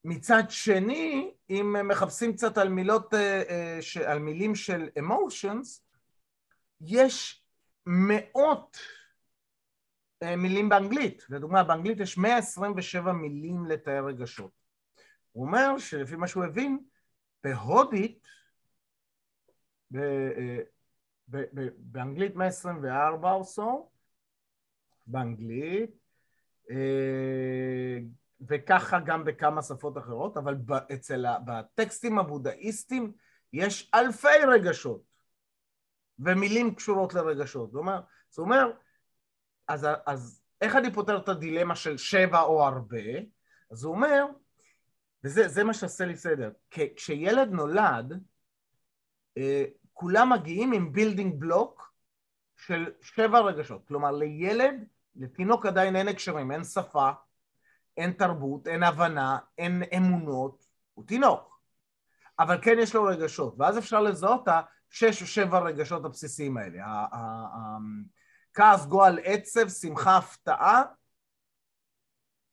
מצד 0.04 0.44
שני, 0.50 1.34
אם 1.50 1.76
מחפשים 1.88 2.34
קצת 2.34 2.58
על 2.58 2.70
מילות, 2.70 3.14
אה, 3.14 3.44
אה, 3.50 4.12
על 4.12 4.20
מילים 4.20 4.56
של 4.56 4.90
emotions, 5.00 5.82
יש 6.82 7.44
מאות 7.86 8.78
אה, 10.24 10.36
מילים 10.36 10.70
באנגלית. 10.70 11.26
לדוגמה, 11.30 11.64
באנגלית 11.64 12.00
יש 12.00 12.18
127 12.18 13.14
מילים 13.14 13.66
לתאר 13.66 14.06
רגשות. 14.06 14.52
הוא 15.32 15.46
אומר 15.46 15.78
שלפי 15.78 16.16
מה 16.16 16.28
שהוא 16.28 16.44
הבין, 16.44 16.80
בהודית, 17.44 18.28
באנגלית 21.78 22.36
124 22.36 23.32
או 23.32 23.42
so, 23.42 23.62
באנגלית, 25.08 25.92
אה, 26.72 27.98
וככה 28.48 29.00
גם 29.00 29.24
בכמה 29.24 29.62
שפות 29.62 29.98
אחרות, 29.98 30.38
אבל 30.38 30.56
אצל, 30.94 31.26
בטקסטים 31.46 32.20
הבודהיסטים 32.20 33.12
יש 33.54 33.92
אלפי 33.94 34.38
רגשות, 34.48 35.02
ומילים 36.20 36.76
קשורות 36.76 37.14
לרגשות. 37.14 37.72
זאת 37.72 37.80
אומרת, 37.80 38.04
זאת 38.30 38.40
אומרת 38.40 38.76
אז, 39.68 39.88
אז 40.06 40.42
איך 40.62 40.76
אני 40.76 40.94
פותר 40.94 41.18
את 41.18 41.30
הדילמה 41.30 41.76
של 41.76 41.98
שבע 41.98 42.42
או 42.42 42.64
הרבה? 42.64 43.20
אז 43.72 43.84
הוא 43.84 43.96
אומר, 43.96 44.26
וזה 45.24 45.64
מה 45.64 45.74
שעושה 45.74 46.06
לי 46.06 46.16
סדר, 46.16 46.52
כשילד 46.96 47.50
נולד, 47.52 48.24
אה, 49.38 49.64
כולם 49.94 50.32
מגיעים 50.34 50.74
עם 50.74 50.94
building 50.94 51.40
block 51.40 51.94
של 52.56 52.92
שבע 53.02 53.40
רגשות. 53.40 53.88
כלומר, 53.88 54.12
לילד, 54.12 54.86
לתינוק 55.16 55.66
עדיין 55.66 55.96
אין 55.96 56.08
הקשרים, 56.08 56.52
אין 56.52 56.64
שפה, 56.64 57.12
אין 57.98 58.12
תרבות, 58.12 58.68
אין 58.68 58.84
הבנה, 58.84 59.38
אין 59.58 59.84
אמונות, 59.98 60.66
הוא 60.94 61.06
תינוק. 61.08 61.60
אבל 62.40 62.62
כן 62.62 62.76
יש 62.80 62.96
לו 62.96 63.04
רגשות, 63.04 63.56
ואז 63.58 63.78
אפשר 63.78 64.02
לזהות 64.02 64.48
השש 64.48 65.22
או 65.22 65.28
שבע 65.28 65.60
רגשות 65.60 66.06
הבסיסיים 66.06 66.58
האלה. 66.58 66.86
כעס, 68.54 68.86
גועל, 68.86 69.20
עצב, 69.24 69.70
שמחה, 69.70 70.18
הפתעה 70.18 70.84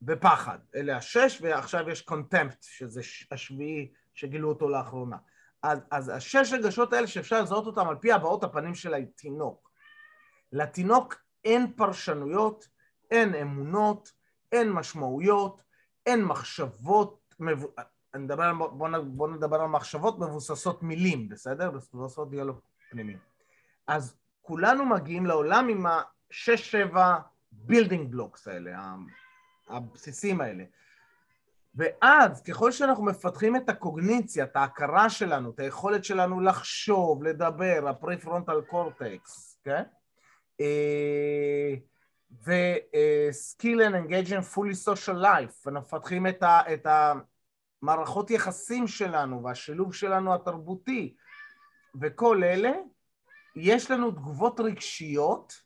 ופחד. 0.02 0.58
אלה 0.74 0.96
השש, 0.96 1.38
ועכשיו 1.42 1.90
יש 1.90 2.02
קונטמפט, 2.02 2.62
שזה 2.62 3.00
השביעי 3.30 3.92
שגילו 4.14 4.48
אותו 4.48 4.68
לאחרונה. 4.68 5.16
אז, 5.62 5.78
אז 5.90 6.08
השש 6.08 6.52
רגשות 6.52 6.92
האלה 6.92 7.06
שאפשר 7.06 7.42
לזהות 7.42 7.66
אותם 7.66 7.88
על 7.88 7.96
פי 7.96 8.12
הבעות 8.12 8.44
הפנים 8.44 8.74
של 8.74 8.94
התינוק. 8.94 9.70
לתינוק 10.52 11.14
אין 11.44 11.72
פרשנויות, 11.72 12.68
אין 13.10 13.34
אמונות, 13.34 14.12
אין 14.52 14.72
משמעויות, 14.72 15.62
אין 16.06 16.24
מחשבות, 16.24 17.34
אני 18.14 18.22
מדבר, 18.22 18.54
בוא, 18.54 18.88
בוא 18.98 19.28
נדבר 19.28 19.60
על 19.60 19.68
מחשבות 19.68 20.18
מבוססות 20.18 20.82
מילים, 20.82 21.28
בסדר? 21.28 21.70
מבוססות 21.70 22.30
דיאלוג 22.30 22.60
פנימי. 22.90 23.16
אז 23.86 24.16
כולנו 24.42 24.86
מגיעים 24.86 25.26
לעולם 25.26 25.68
עם 25.68 25.86
השש-שבע 25.86 27.16
building 27.52 28.10
blocks 28.10 28.48
האלה, 28.48 28.94
הבסיסים 29.68 30.40
האלה. 30.40 30.64
ואז 31.74 32.42
ככל 32.42 32.72
שאנחנו 32.72 33.04
מפתחים 33.04 33.56
את 33.56 33.68
הקוגניציה, 33.68 34.44
את 34.44 34.56
ההכרה 34.56 35.10
שלנו, 35.10 35.50
את 35.50 35.60
היכולת 35.60 36.04
שלנו 36.04 36.40
לחשוב, 36.40 37.24
לדבר, 37.24 37.88
הפריפרונטל 37.88 38.60
קורטקס, 38.60 39.60
כן? 39.64 39.82
ו-skill 42.30 43.80
and 43.88 43.94
engagement 43.94 44.54
fully 44.54 44.88
social 44.88 45.22
life, 45.22 45.68
אנחנו 45.68 45.80
מפתחים 45.80 46.26
את, 46.26 46.42
ה, 46.42 46.60
את 46.74 46.86
המערכות 47.82 48.30
יחסים 48.30 48.86
שלנו 48.86 49.44
והשילוב 49.44 49.94
שלנו 49.94 50.34
התרבותי 50.34 51.16
וכל 52.00 52.44
אלה, 52.44 52.72
יש 53.56 53.90
לנו 53.90 54.10
תגובות 54.10 54.60
רגשיות 54.60 55.62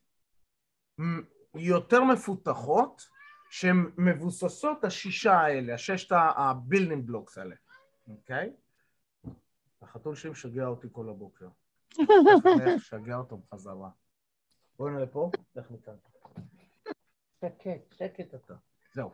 יותר 1.54 2.04
מפותחות 2.04 3.13
שהן 3.54 3.90
מבוססות 3.98 4.84
השישה 4.84 5.32
האלה, 5.32 5.74
הששת 5.74 6.16
ה 6.36 6.44
building 6.44 7.06
blocks 7.06 7.38
האלה, 7.38 7.54
אוקיי? 8.08 8.52
החתול 9.82 10.14
שלי 10.14 10.30
משגע 10.30 10.66
אותי 10.66 10.86
כל 10.92 11.08
הבוקר. 11.08 11.48
משגע 12.76 13.16
אותו 13.16 13.36
בחזרה. 13.38 13.90
בואי 14.78 14.92
נראה 14.92 15.06
פה, 15.06 15.30
לך 15.56 15.70
מכאן. 15.70 15.94
שקט, 17.40 17.92
שקט 17.92 18.34
אתה. 18.34 18.54
זהו. 18.92 19.10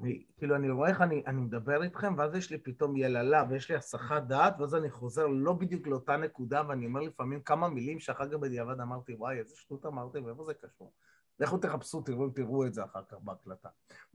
אני, 0.00 0.24
כאילו, 0.36 0.56
אני 0.56 0.70
רואה 0.70 0.88
איך 0.88 1.00
אני, 1.00 1.22
אני 1.26 1.40
מדבר 1.40 1.82
איתכם, 1.82 2.14
ואז 2.18 2.34
יש 2.34 2.50
לי 2.50 2.58
פתאום 2.58 2.96
יללה, 2.96 3.44
ויש 3.50 3.70
לי 3.70 3.76
הסחת 3.76 4.22
דעת, 4.22 4.54
ואז 4.60 4.74
אני 4.74 4.90
חוזר 4.90 5.26
לא 5.26 5.52
בדיוק 5.52 5.86
לאותה 5.86 6.16
נקודה, 6.16 6.62
ואני 6.68 6.86
אומר 6.86 7.00
לפעמים 7.00 7.42
כמה 7.42 7.68
מילים 7.68 8.00
שאחר 8.00 8.28
כך 8.28 8.34
בדיעבד 8.34 8.80
אמרתי, 8.80 9.14
וואי, 9.14 9.38
איזה 9.38 9.56
שטות 9.56 9.86
אמרתי, 9.86 10.18
ואיפה 10.18 10.44
זה 10.44 10.54
קשור? 10.54 10.92
לכו 11.40 11.58
תחפשו, 11.58 12.02
תראו, 12.02 12.30
תראו 12.30 12.66
את 12.66 12.74
זה 12.74 12.84
אחר 12.84 13.02
כך. 13.08 13.16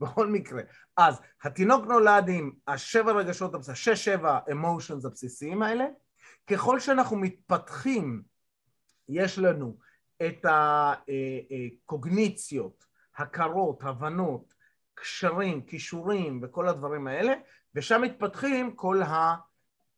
בכל 0.00 0.26
מקרה, 0.26 0.62
אז 0.96 1.20
התינוק 1.42 1.86
נולד 1.86 2.28
עם 2.28 2.52
השבע 2.66 3.12
רגשות, 3.12 3.68
השש-שבע 3.68 4.38
אמושנס 4.50 5.04
הבסיסיים 5.04 5.62
האלה. 5.62 5.84
ככל 6.46 6.80
שאנחנו 6.80 7.16
מתפתחים, 7.16 8.22
יש 9.08 9.38
לנו 9.38 9.78
את 10.26 10.46
הקוגניציות, 11.84 12.84
הכרות, 13.16 13.82
הבנות, 13.82 14.54
קשרים, 14.94 15.66
כישורים 15.66 16.40
וכל 16.42 16.68
הדברים 16.68 17.06
האלה, 17.06 17.34
ושם 17.74 18.02
מתפתחים 18.02 18.76
כל 18.76 19.02
ה... 19.02 19.34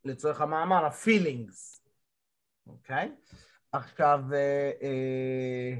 לצורך 0.04 0.40
המאמר, 0.40 0.84
ה-feelings, 0.84 1.80
אוקיי? 2.66 3.12
עכשיו, 3.72 4.20
אה, 4.32 4.70
אה, 4.82 5.74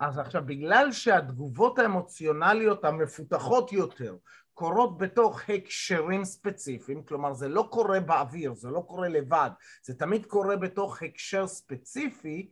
אז 0.00 0.18
עכשיו, 0.18 0.42
בגלל 0.46 0.92
שהתגובות 0.92 1.78
האמוציונליות 1.78 2.84
המפותחות 2.84 3.72
יותר 3.72 4.16
קורות 4.54 4.98
בתוך 4.98 5.40
הקשרים 5.48 6.24
ספציפיים, 6.24 7.02
כלומר 7.02 7.34
זה 7.34 7.48
לא 7.48 7.68
קורה 7.70 8.00
באוויר, 8.00 8.54
זה 8.54 8.70
לא 8.70 8.80
קורה 8.80 9.08
לבד, 9.08 9.50
זה 9.82 9.94
תמיד 9.94 10.26
קורה 10.26 10.56
בתוך 10.56 11.02
הקשר 11.02 11.46
ספציפי, 11.46 12.50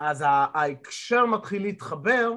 אז 0.00 0.24
ההקשר 0.26 1.26
מתחיל 1.26 1.62
להתחבר 1.62 2.32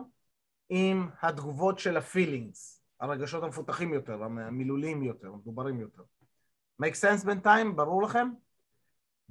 עם 0.70 1.10
התגובות 1.22 1.80
של 1.80 1.98
הפילינגס, 1.98 2.82
הרגשות 3.00 3.44
המפותחים 3.44 3.94
יותר, 3.94 4.24
המילוליים 4.24 5.04
יותר, 5.04 5.28
המדוברים 5.28 5.80
יותר. 5.80 6.04
make 6.84 6.96
sense 6.96 7.26
בינתיים? 7.26 7.76
ברור 7.76 8.04
לכם? 8.04 8.30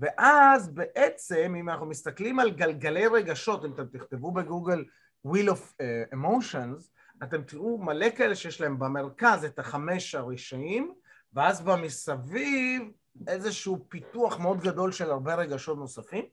ואז 0.01 0.75
בעצם, 0.75 1.55
אם 1.59 1.69
אנחנו 1.69 1.87
מסתכלים 1.87 2.41
על 2.41 2.51
גלגלי 2.51 3.07
רגשות, 3.07 3.65
אם 3.65 3.73
אתם 3.73 3.87
תכתבו 3.87 4.33
בגוגל 4.33 4.85
wheel 5.27 5.49
of 5.51 5.59
uh, 5.59 6.15
emotions, 6.15 6.91
אתם 7.23 7.43
תראו 7.43 7.79
מלא 7.79 8.07
כאלה 8.17 8.35
שיש 8.35 8.61
להם 8.61 8.79
במרכז 8.79 9.45
את 9.45 9.59
החמש 9.59 10.15
הראשיים, 10.15 10.95
ואז 11.33 11.61
במסביב 11.61 12.83
איזשהו 13.27 13.87
פיתוח 13.89 14.39
מאוד 14.39 14.61
גדול 14.61 14.93
של 14.93 15.11
הרבה 15.11 15.35
רגשות 15.35 15.79
נוספים. 15.79 16.25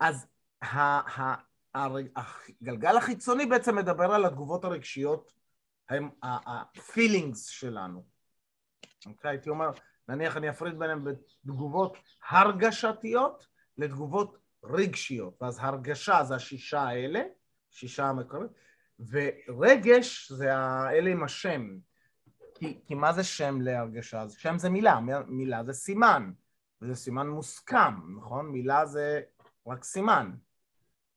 אז 0.00 0.26
הגלגל 1.74 2.96
החיצוני 2.96 3.46
בעצם 3.46 3.76
מדבר 3.76 4.12
על 4.12 4.24
התגובות 4.24 4.64
הרגשיות, 4.64 5.32
ה-feelings 6.22 7.36
שלנו. 7.36 8.04
אוקיי? 9.06 9.30
הייתי 9.30 9.50
אומר, 9.50 9.70
נניח 10.12 10.36
אני 10.36 10.50
אפריד 10.50 10.78
ביניהם 10.78 11.04
בתגובות 11.04 11.98
הרגשתיות 12.28 13.46
לתגובות 13.78 14.38
רגשיות, 14.64 15.42
ואז 15.42 15.58
הרגשה 15.60 16.24
זה 16.24 16.34
השישה 16.34 16.80
האלה, 16.82 17.22
שישה 17.70 18.04
המקורית, 18.04 18.50
ורגש 19.08 20.32
זה 20.32 20.56
האלה 20.56 21.10
עם 21.10 21.24
השם. 21.24 21.78
כי, 22.54 22.80
כי 22.86 22.94
מה 22.94 23.12
זה 23.12 23.24
שם 23.24 23.60
להרגשה? 23.60 24.28
שם 24.28 24.58
זה 24.58 24.70
מילה, 24.70 25.00
מילה 25.26 25.64
זה 25.64 25.72
סימן, 25.72 26.32
וזה 26.82 26.94
סימן 26.94 27.28
מוסכם, 27.28 28.16
נכון? 28.16 28.48
מילה 28.48 28.86
זה 28.86 29.20
רק 29.66 29.84
סימן. 29.84 30.32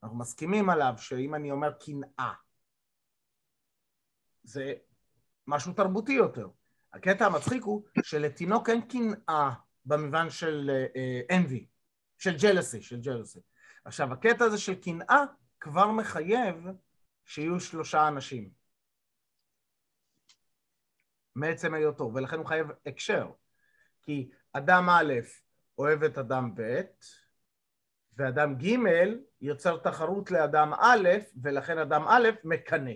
אנחנו 0.03 0.17
מסכימים 0.17 0.69
עליו 0.69 0.93
שאם 0.97 1.35
אני 1.35 1.51
אומר 1.51 1.71
קנאה, 1.71 2.33
זה 4.43 4.73
משהו 5.47 5.73
תרבותי 5.73 6.13
יותר. 6.13 6.47
הקטע 6.95 7.25
המצחיק 7.25 7.63
הוא 7.63 7.83
שלתינוק 8.03 8.69
אין 8.69 8.81
קנאה 8.81 9.51
במובן 9.85 10.29
של 10.29 10.71
אנבי, 11.31 11.65
uh, 11.69 11.69
של 12.17 12.37
ג'לסי, 12.37 12.81
של 12.81 13.01
ג'לסי. 13.01 13.39
עכשיו, 13.85 14.13
הקטע 14.13 14.45
הזה 14.45 14.57
של 14.57 14.75
קנאה 14.75 15.23
כבר 15.59 15.91
מחייב 15.91 16.55
שיהיו 17.25 17.59
שלושה 17.59 18.07
אנשים. 18.07 18.49
מעצם 21.35 21.73
היותו, 21.73 22.11
ולכן 22.13 22.37
הוא 22.37 22.45
חייב 22.45 22.67
הקשר. 22.85 23.31
כי 24.01 24.29
אדם 24.53 24.89
א' 24.89 25.13
אוהב 25.77 26.03
את 26.03 26.17
אדם 26.17 26.55
ב', 26.55 26.81
ואדם 28.17 28.55
ג' 28.55 28.77
יוצר 29.41 29.77
תחרות 29.77 30.31
לאדם 30.31 30.73
א', 30.73 31.09
ולכן 31.43 31.77
אדם 31.77 32.07
א' 32.07 32.29
מקנא. 32.43 32.93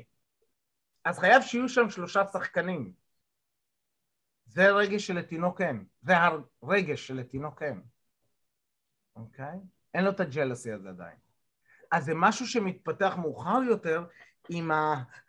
אז 1.06 1.20
חייב 1.20 1.42
שיהיו 1.42 1.70
שם 1.70 1.90
שלושה 1.90 2.28
שחקנים. 2.28 2.94
זה 4.50 4.72
רגש 4.72 5.08
שלתינוק 5.08 5.62
אין. 5.62 5.86
זה 6.02 6.14
הרגש 6.18 7.08
שלתינוק 7.08 7.64
אין. 7.64 7.82
אוקיי? 9.16 9.60
אין 9.94 10.04
לו 10.04 10.10
את 10.10 10.20
הג'לסי 10.20 10.72
הזה 10.72 10.90
עדיין. 10.90 11.18
אז 11.92 12.06
זה 12.06 12.12
משהו 12.16 12.48
שמתפתח 12.48 13.14
מאוחר 13.18 13.60
יותר 13.68 14.06
עם 14.50 14.72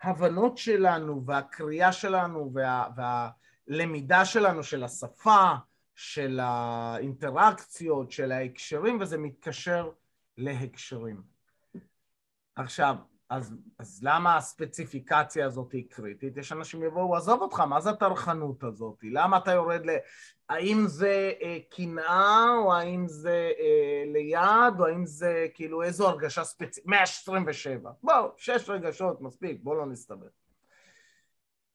ההבנות 0.02 0.58
שלנו 0.58 1.26
והקריאה 1.26 1.92
שלנו 1.92 2.50
וה, 2.54 2.88
והלמידה 2.96 4.24
שלנו 4.24 4.62
של 4.62 4.84
השפה, 4.84 5.52
של 5.94 6.40
האינטראקציות, 6.42 8.10
של 8.10 8.32
ההקשרים, 8.32 9.00
וזה 9.00 9.18
מתקשר 9.18 9.90
להקשרים. 10.38 11.22
עכשיו, 12.56 12.96
אז, 13.30 13.54
אז 13.78 14.00
למה 14.02 14.36
הספציפיקציה 14.36 15.46
הזאת 15.46 15.72
היא 15.72 15.84
קריטית? 15.90 16.36
יש 16.36 16.52
אנשים 16.52 16.82
יבואו, 16.82 17.16
עזוב 17.16 17.42
אותך, 17.42 17.60
מה 17.60 17.80
זה 17.80 17.90
הטרחנות 17.90 18.64
הזאת? 18.64 18.98
למה 19.02 19.36
אתה 19.36 19.52
יורד 19.52 19.86
ל... 19.86 19.90
האם 20.48 20.84
זה 20.86 21.32
אה, 21.42 21.58
קנאה, 21.70 22.46
או 22.58 22.74
האם 22.74 23.08
זה 23.08 23.50
אה, 23.58 24.04
ליד, 24.12 24.80
או 24.80 24.86
האם 24.86 25.06
זה 25.06 25.46
כאילו 25.54 25.82
איזו 25.82 26.08
הרגשה 26.08 26.44
ספציפית? 26.44 26.86
127. 26.86 27.90
בואו, 28.02 28.32
שש 28.36 28.70
רגשות, 28.70 29.20
מספיק, 29.20 29.60
בואו 29.62 29.74
לא 29.74 29.86
נסתבך. 29.86 30.30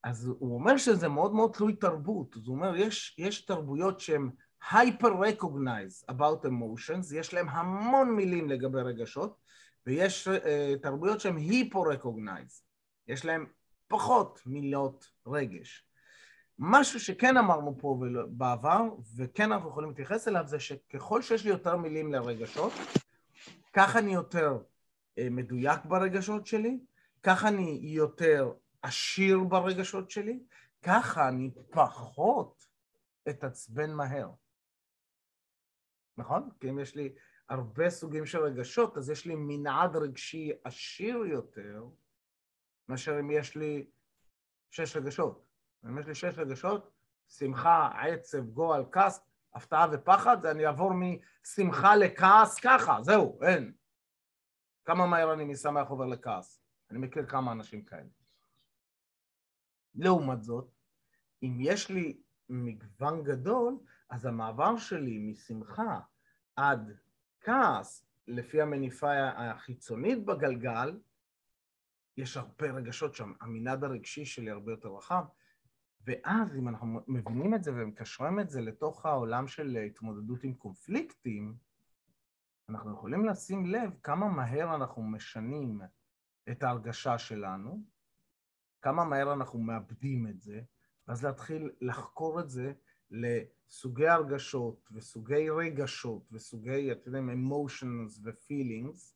אז 0.03 0.31
הוא 0.39 0.55
אומר 0.55 0.77
שזה 0.77 1.07
מאוד 1.07 1.33
מאוד 1.33 1.51
תלוי 1.51 1.75
תרבות. 1.75 2.35
אז 2.35 2.47
הוא 2.47 2.55
אומר, 2.55 2.75
יש, 2.75 3.15
יש 3.17 3.45
תרבויות 3.45 3.99
שהן 3.99 4.29
hyper-recognize 4.71 6.11
about 6.11 6.45
emotions, 6.45 7.15
יש 7.15 7.33
להם 7.33 7.49
המון 7.49 8.15
מילים 8.15 8.49
לגבי 8.49 8.81
רגשות, 8.81 9.44
ויש 9.85 10.27
uh, 10.27 10.31
תרבויות 10.81 11.19
שהן 11.19 11.37
היפו-recognize, 11.37 12.61
יש 13.07 13.25
להם 13.25 13.45
פחות 13.87 14.41
מילות 14.45 15.11
רגש. 15.27 15.85
משהו 16.59 16.99
שכן 16.99 17.37
אמרנו 17.37 17.77
פה 17.79 17.99
בעבר, 18.29 18.81
וכן 19.17 19.51
אנחנו 19.51 19.69
יכולים 19.69 19.89
להתייחס 19.89 20.27
אליו, 20.27 20.43
זה 20.47 20.59
שככל 20.59 21.21
שיש 21.21 21.43
לי 21.43 21.49
יותר 21.49 21.77
מילים 21.77 22.13
לרגשות, 22.13 22.73
כך 23.73 23.95
אני 23.95 24.13
יותר 24.13 24.57
uh, 24.59 25.23
מדויק 25.31 25.85
ברגשות 25.85 26.45
שלי, 26.45 26.79
כך 27.23 27.45
אני 27.45 27.79
יותר 27.83 28.53
עשיר 28.81 29.39
ברגשות 29.39 30.11
שלי, 30.11 30.39
ככה 30.81 31.27
אני 31.27 31.51
פחות 31.69 32.65
אתעצבן 33.29 33.93
מהר. 33.93 34.29
נכון? 36.17 36.49
כי 36.59 36.69
אם 36.69 36.79
יש 36.79 36.95
לי 36.95 37.15
הרבה 37.49 37.89
סוגים 37.89 38.25
של 38.25 38.39
רגשות, 38.39 38.97
אז 38.97 39.09
יש 39.09 39.25
לי 39.25 39.35
מנעד 39.35 39.95
רגשי 39.95 40.51
עשיר 40.63 41.15
יותר, 41.15 41.85
מאשר 42.89 43.19
אם 43.19 43.31
יש 43.31 43.55
לי 43.55 43.89
שש 44.71 44.95
רגשות. 44.95 45.45
אם 45.85 45.99
יש 45.99 46.05
לי 46.05 46.15
שש 46.15 46.37
רגשות, 46.37 46.91
שמחה, 47.27 47.89
עצב, 48.01 48.49
גועל, 48.49 48.85
כעס, 48.91 49.19
הפתעה 49.53 49.87
ופחד, 49.91 50.45
אני 50.45 50.65
אעבור 50.65 50.91
משמחה 50.93 51.95
לכעס 51.95 52.59
ככה, 52.59 52.97
זהו, 53.01 53.39
אין. 53.43 53.73
כמה 54.85 55.07
מהר 55.07 55.33
אני 55.33 55.45
משמח 55.45 55.87
עובר 55.87 56.05
לכעס. 56.05 56.61
אני 56.91 56.99
מכיר 56.99 57.25
כמה 57.25 57.51
אנשים 57.51 57.85
כאלה. 57.85 58.09
לעומת 59.95 60.43
זאת, 60.43 60.71
אם 61.43 61.57
יש 61.61 61.89
לי 61.89 62.21
מגוון 62.49 63.23
גדול, 63.23 63.77
אז 64.09 64.25
המעבר 64.25 64.77
שלי 64.77 65.31
משמחה 65.31 65.99
עד 66.55 66.97
כעס, 67.45 68.05
לפי 68.27 68.61
המניפה 68.61 69.11
החיצונית 69.35 70.25
בגלגל, 70.25 70.99
יש 72.17 72.37
הרבה 72.37 72.71
רגשות 72.71 73.15
שם, 73.15 73.33
המנעד 73.41 73.83
הרגשי 73.83 74.25
שלי 74.25 74.51
הרבה 74.51 74.71
יותר 74.71 74.89
רחב, 74.89 75.25
ואז 76.05 76.55
אם 76.55 76.67
אנחנו 76.69 76.99
מבינים 77.07 77.55
את 77.55 77.63
זה 77.63 77.71
ומקשרים 77.75 78.39
את 78.39 78.49
זה 78.49 78.61
לתוך 78.61 79.05
העולם 79.05 79.47
של 79.47 79.77
התמודדות 79.77 80.43
עם 80.43 80.53
קונפליקטים, 80.53 81.55
אנחנו 82.69 82.93
יכולים 82.93 83.25
לשים 83.25 83.65
לב 83.65 83.89
כמה 84.03 84.29
מהר 84.29 84.75
אנחנו 84.75 85.03
משנים 85.03 85.81
את 86.51 86.63
ההרגשה 86.63 87.17
שלנו, 87.17 87.83
כמה 88.81 89.03
מהר 89.03 89.33
אנחנו 89.33 89.59
מאבדים 89.59 90.27
את 90.27 90.41
זה, 90.41 90.61
ואז 91.07 91.25
להתחיל 91.25 91.71
לחקור 91.81 92.39
את 92.39 92.49
זה 92.49 92.73
לסוגי 93.69 94.07
הרגשות 94.07 94.89
וסוגי 94.91 95.49
רגשות 95.49 96.27
וסוגי, 96.31 96.91
אתם 96.91 97.15
יודעים, 97.15 97.29
emotions 97.29 98.19
ו-feelings, 98.23 99.15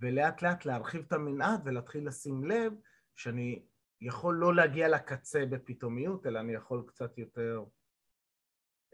ולאט 0.00 0.42
לאט 0.42 0.64
להרחיב 0.64 1.04
את 1.06 1.12
המנעד 1.12 1.60
ולהתחיל 1.64 2.06
לשים 2.06 2.44
לב 2.44 2.72
שאני 3.14 3.62
יכול 4.00 4.34
לא 4.34 4.54
להגיע 4.54 4.88
לקצה 4.88 5.46
בפתאומיות, 5.46 6.26
אלא 6.26 6.40
אני 6.40 6.54
יכול 6.54 6.84
קצת 6.86 7.18
יותר 7.18 7.64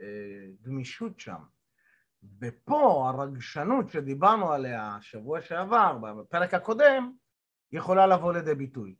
אה, 0.01 0.47
גמישות 0.63 1.21
שם. 1.21 1.43
ופה 2.41 3.11
הרגשנות 3.15 3.89
שדיברנו 3.89 4.53
עליה 4.53 4.99
שבוע 5.01 5.41
שעבר, 5.41 5.99
בפרק 5.99 6.55
הקודם, 6.55 7.13
יכולה 7.73 8.07
לבוא 8.07 8.33
לידי 8.33 8.55
ביטוי. 8.55 8.95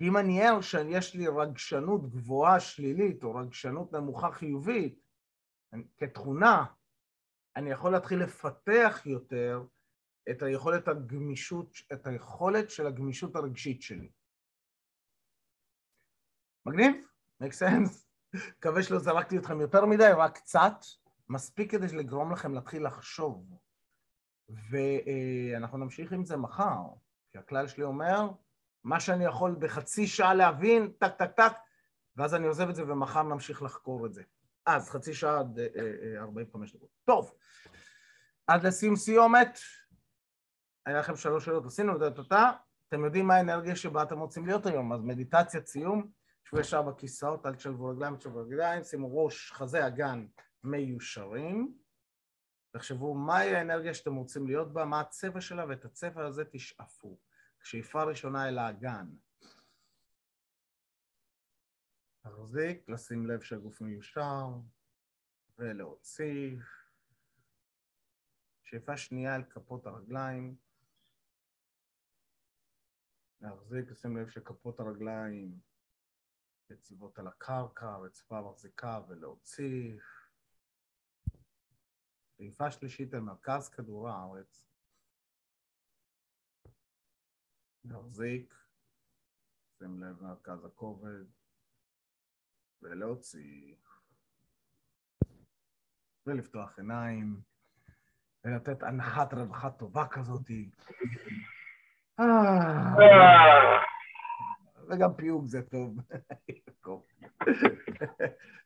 אם 0.00 0.16
אני 0.16 0.42
ער 0.42 0.60
שיש 0.60 1.14
לי 1.14 1.26
רגשנות 1.28 2.10
גבוהה 2.10 2.60
שלילית 2.60 3.24
או 3.24 3.34
רגשנות 3.34 3.92
נמוכה 3.92 4.32
חיובית 4.32 5.04
כתכונה, 5.96 6.64
אני 7.56 7.70
יכול 7.70 7.92
להתחיל 7.92 8.22
לפתח 8.22 9.02
יותר 9.06 9.64
את 10.30 10.42
היכולת 10.42 10.88
הגמישות, 10.88 11.76
את 11.92 12.06
היכולת 12.06 12.70
של 12.70 12.86
הגמישות 12.86 13.36
הרגשית 13.36 13.82
שלי. 13.82 14.10
מגניב? 16.66 17.06
make 17.42 17.54
sense? 17.60 18.06
מקווה 18.58 18.82
שלא 18.82 18.98
זרקתי 18.98 19.38
אתכם 19.38 19.60
יותר 19.60 19.86
מדי, 19.86 20.10
רק 20.16 20.36
קצת, 20.36 20.74
מספיק 21.28 21.70
כדי 21.70 21.86
לגרום 21.96 22.32
לכם 22.32 22.54
להתחיל 22.54 22.86
לחשוב. 22.86 23.58
ואנחנו 24.48 25.78
נמשיך 25.78 26.12
עם 26.12 26.24
זה 26.24 26.36
מחר, 26.36 26.82
כי 27.32 27.38
הכלל 27.38 27.68
שלי 27.68 27.84
אומר, 27.84 28.30
מה 28.84 29.00
שאני 29.00 29.24
יכול 29.24 29.56
בחצי 29.58 30.06
שעה 30.06 30.34
להבין, 30.34 30.92
טק 30.98 31.14
טק 31.18 31.30
טק, 31.36 31.52
ואז 32.16 32.34
אני 32.34 32.46
עוזב 32.46 32.68
את 32.68 32.74
זה 32.74 32.82
ומחר 32.82 33.22
נמשיך 33.22 33.62
לחקור 33.62 34.06
את 34.06 34.14
זה. 34.14 34.22
אז 34.66 34.90
חצי 34.90 35.14
שעה 35.14 35.40
עד 35.40 35.58
45 36.18 36.76
דקות. 36.76 36.88
טוב, 37.04 37.34
עד 38.46 38.66
לסיום 38.66 38.96
סיומת, 38.96 39.58
היה 40.86 40.98
לכם 40.98 41.16
שלוש 41.16 41.44
שאלות, 41.44 41.66
עשינו 41.66 42.06
את 42.06 42.18
אותה, 42.18 42.50
אתם 42.88 43.04
יודעים 43.04 43.26
מה 43.26 43.34
האנרגיה 43.34 43.76
שבה 43.76 44.02
אתם 44.02 44.18
רוצים 44.18 44.46
להיות 44.46 44.66
היום, 44.66 44.92
אז 44.92 45.00
מדיטציית 45.02 45.66
סיום, 45.66 46.10
שבו 46.44 46.60
ישר 46.60 46.82
בכיסאות, 46.82 47.46
אל 47.46 47.54
תשלבו 47.54 47.88
רגליים, 47.88 48.16
תשלבו 48.16 48.40
רגליים, 48.40 48.82
שימו 48.82 49.24
ראש, 49.24 49.52
חזה, 49.52 49.86
אגן 49.86 50.26
מיושרים, 50.64 51.74
תחשבו 52.72 53.14
מהי 53.14 53.56
האנרגיה 53.56 53.94
שאתם 53.94 54.14
רוצים 54.14 54.46
להיות 54.46 54.72
בה, 54.72 54.84
מה 54.84 55.00
הצבע 55.00 55.40
שלה, 55.40 55.64
ואת 55.68 55.84
הצבע 55.84 56.26
הזה 56.26 56.44
תשאפו. 56.44 57.18
שאיפה 57.64 58.02
ראשונה 58.02 58.48
אל 58.48 58.58
האגן. 58.58 59.06
להחזיק, 62.24 62.88
לשים 62.88 63.26
לב 63.26 63.40
שהגוף 63.40 63.80
מיושר, 63.80 64.46
ולהוציא. 65.58 66.56
שאיפה 68.62 68.96
שנייה 68.96 69.36
אל 69.36 69.44
כפות 69.44 69.86
הרגליים. 69.86 70.56
להחזיק, 73.40 73.90
לשים 73.90 74.16
לב 74.16 74.28
שכפות 74.28 74.80
הרגליים 74.80 75.60
יציבות 76.70 77.18
על 77.18 77.26
הקרקע, 77.26 77.96
רצפה 77.96 78.40
מחזיקה 78.40 79.00
ולהוציא. 79.08 79.98
שאיפה 82.36 82.70
שלישית 82.70 83.14
אל 83.14 83.20
מרכז 83.20 83.68
כדור 83.68 84.08
הארץ. 84.08 84.63
להחזיק, 87.84 88.54
שים 89.78 90.02
לב 90.02 90.22
מרכז 90.22 90.64
הכובד, 90.64 91.24
ולהוציא, 92.82 93.74
ולפתוח 96.26 96.78
עיניים, 96.78 97.40
ולתת 98.44 98.82
הנחת 98.82 99.34
רווחה 99.34 99.70
טובה 99.70 100.06
כזאת. 100.10 100.50
אה. 102.20 103.84
וגם 104.88 105.14
פיוג 105.16 105.46
זה 105.46 105.62
טוב. 105.62 105.96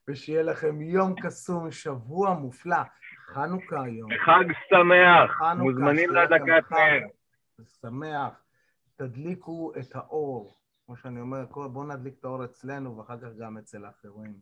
ושיהיה 0.09 0.43
לכם 0.43 0.81
יום 0.81 1.15
קסום, 1.23 1.71
שבוע 1.71 2.35
מופלא. 2.35 2.83
חנוכה 3.27 3.83
היום. 3.83 4.11
חג 4.25 4.53
שמח, 4.69 5.41
מוזמנים 5.59 6.11
להדקת 6.11 6.71
נר. 6.71 7.09
שמח. 7.65 8.48
תדליקו 8.99 9.73
את 9.81 9.97
האור. 9.97 10.59
כמו 10.87 10.97
שאני 10.97 11.21
אומר, 11.21 11.45
בואו 11.55 11.85
נדליק 11.85 12.15
את 12.21 12.25
האור 12.25 12.45
אצלנו 12.45 12.97
ואחר 12.97 13.19
כך 13.19 13.29
גם 13.39 13.59
אצל 13.59 13.85
האחרים. 13.85 14.35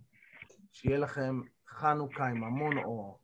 שיהיה 0.72 0.98
לכם 0.98 1.40
חנוכה 1.68 2.26
עם 2.26 2.44
המון 2.44 2.78
אור. 2.78 3.18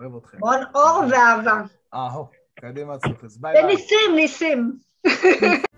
אוהב 0.00 0.16
אתכם. 0.16 0.36
המון 0.36 0.58
אור 0.74 1.02
ואהבה. 1.10 1.62
אהו, 1.94 2.26
קדימה 2.60 2.98
צופס. 2.98 3.36
ביי 3.36 3.52
ביי. 3.52 3.64
וניסים, 3.64 4.14
ניסים. 4.14 4.78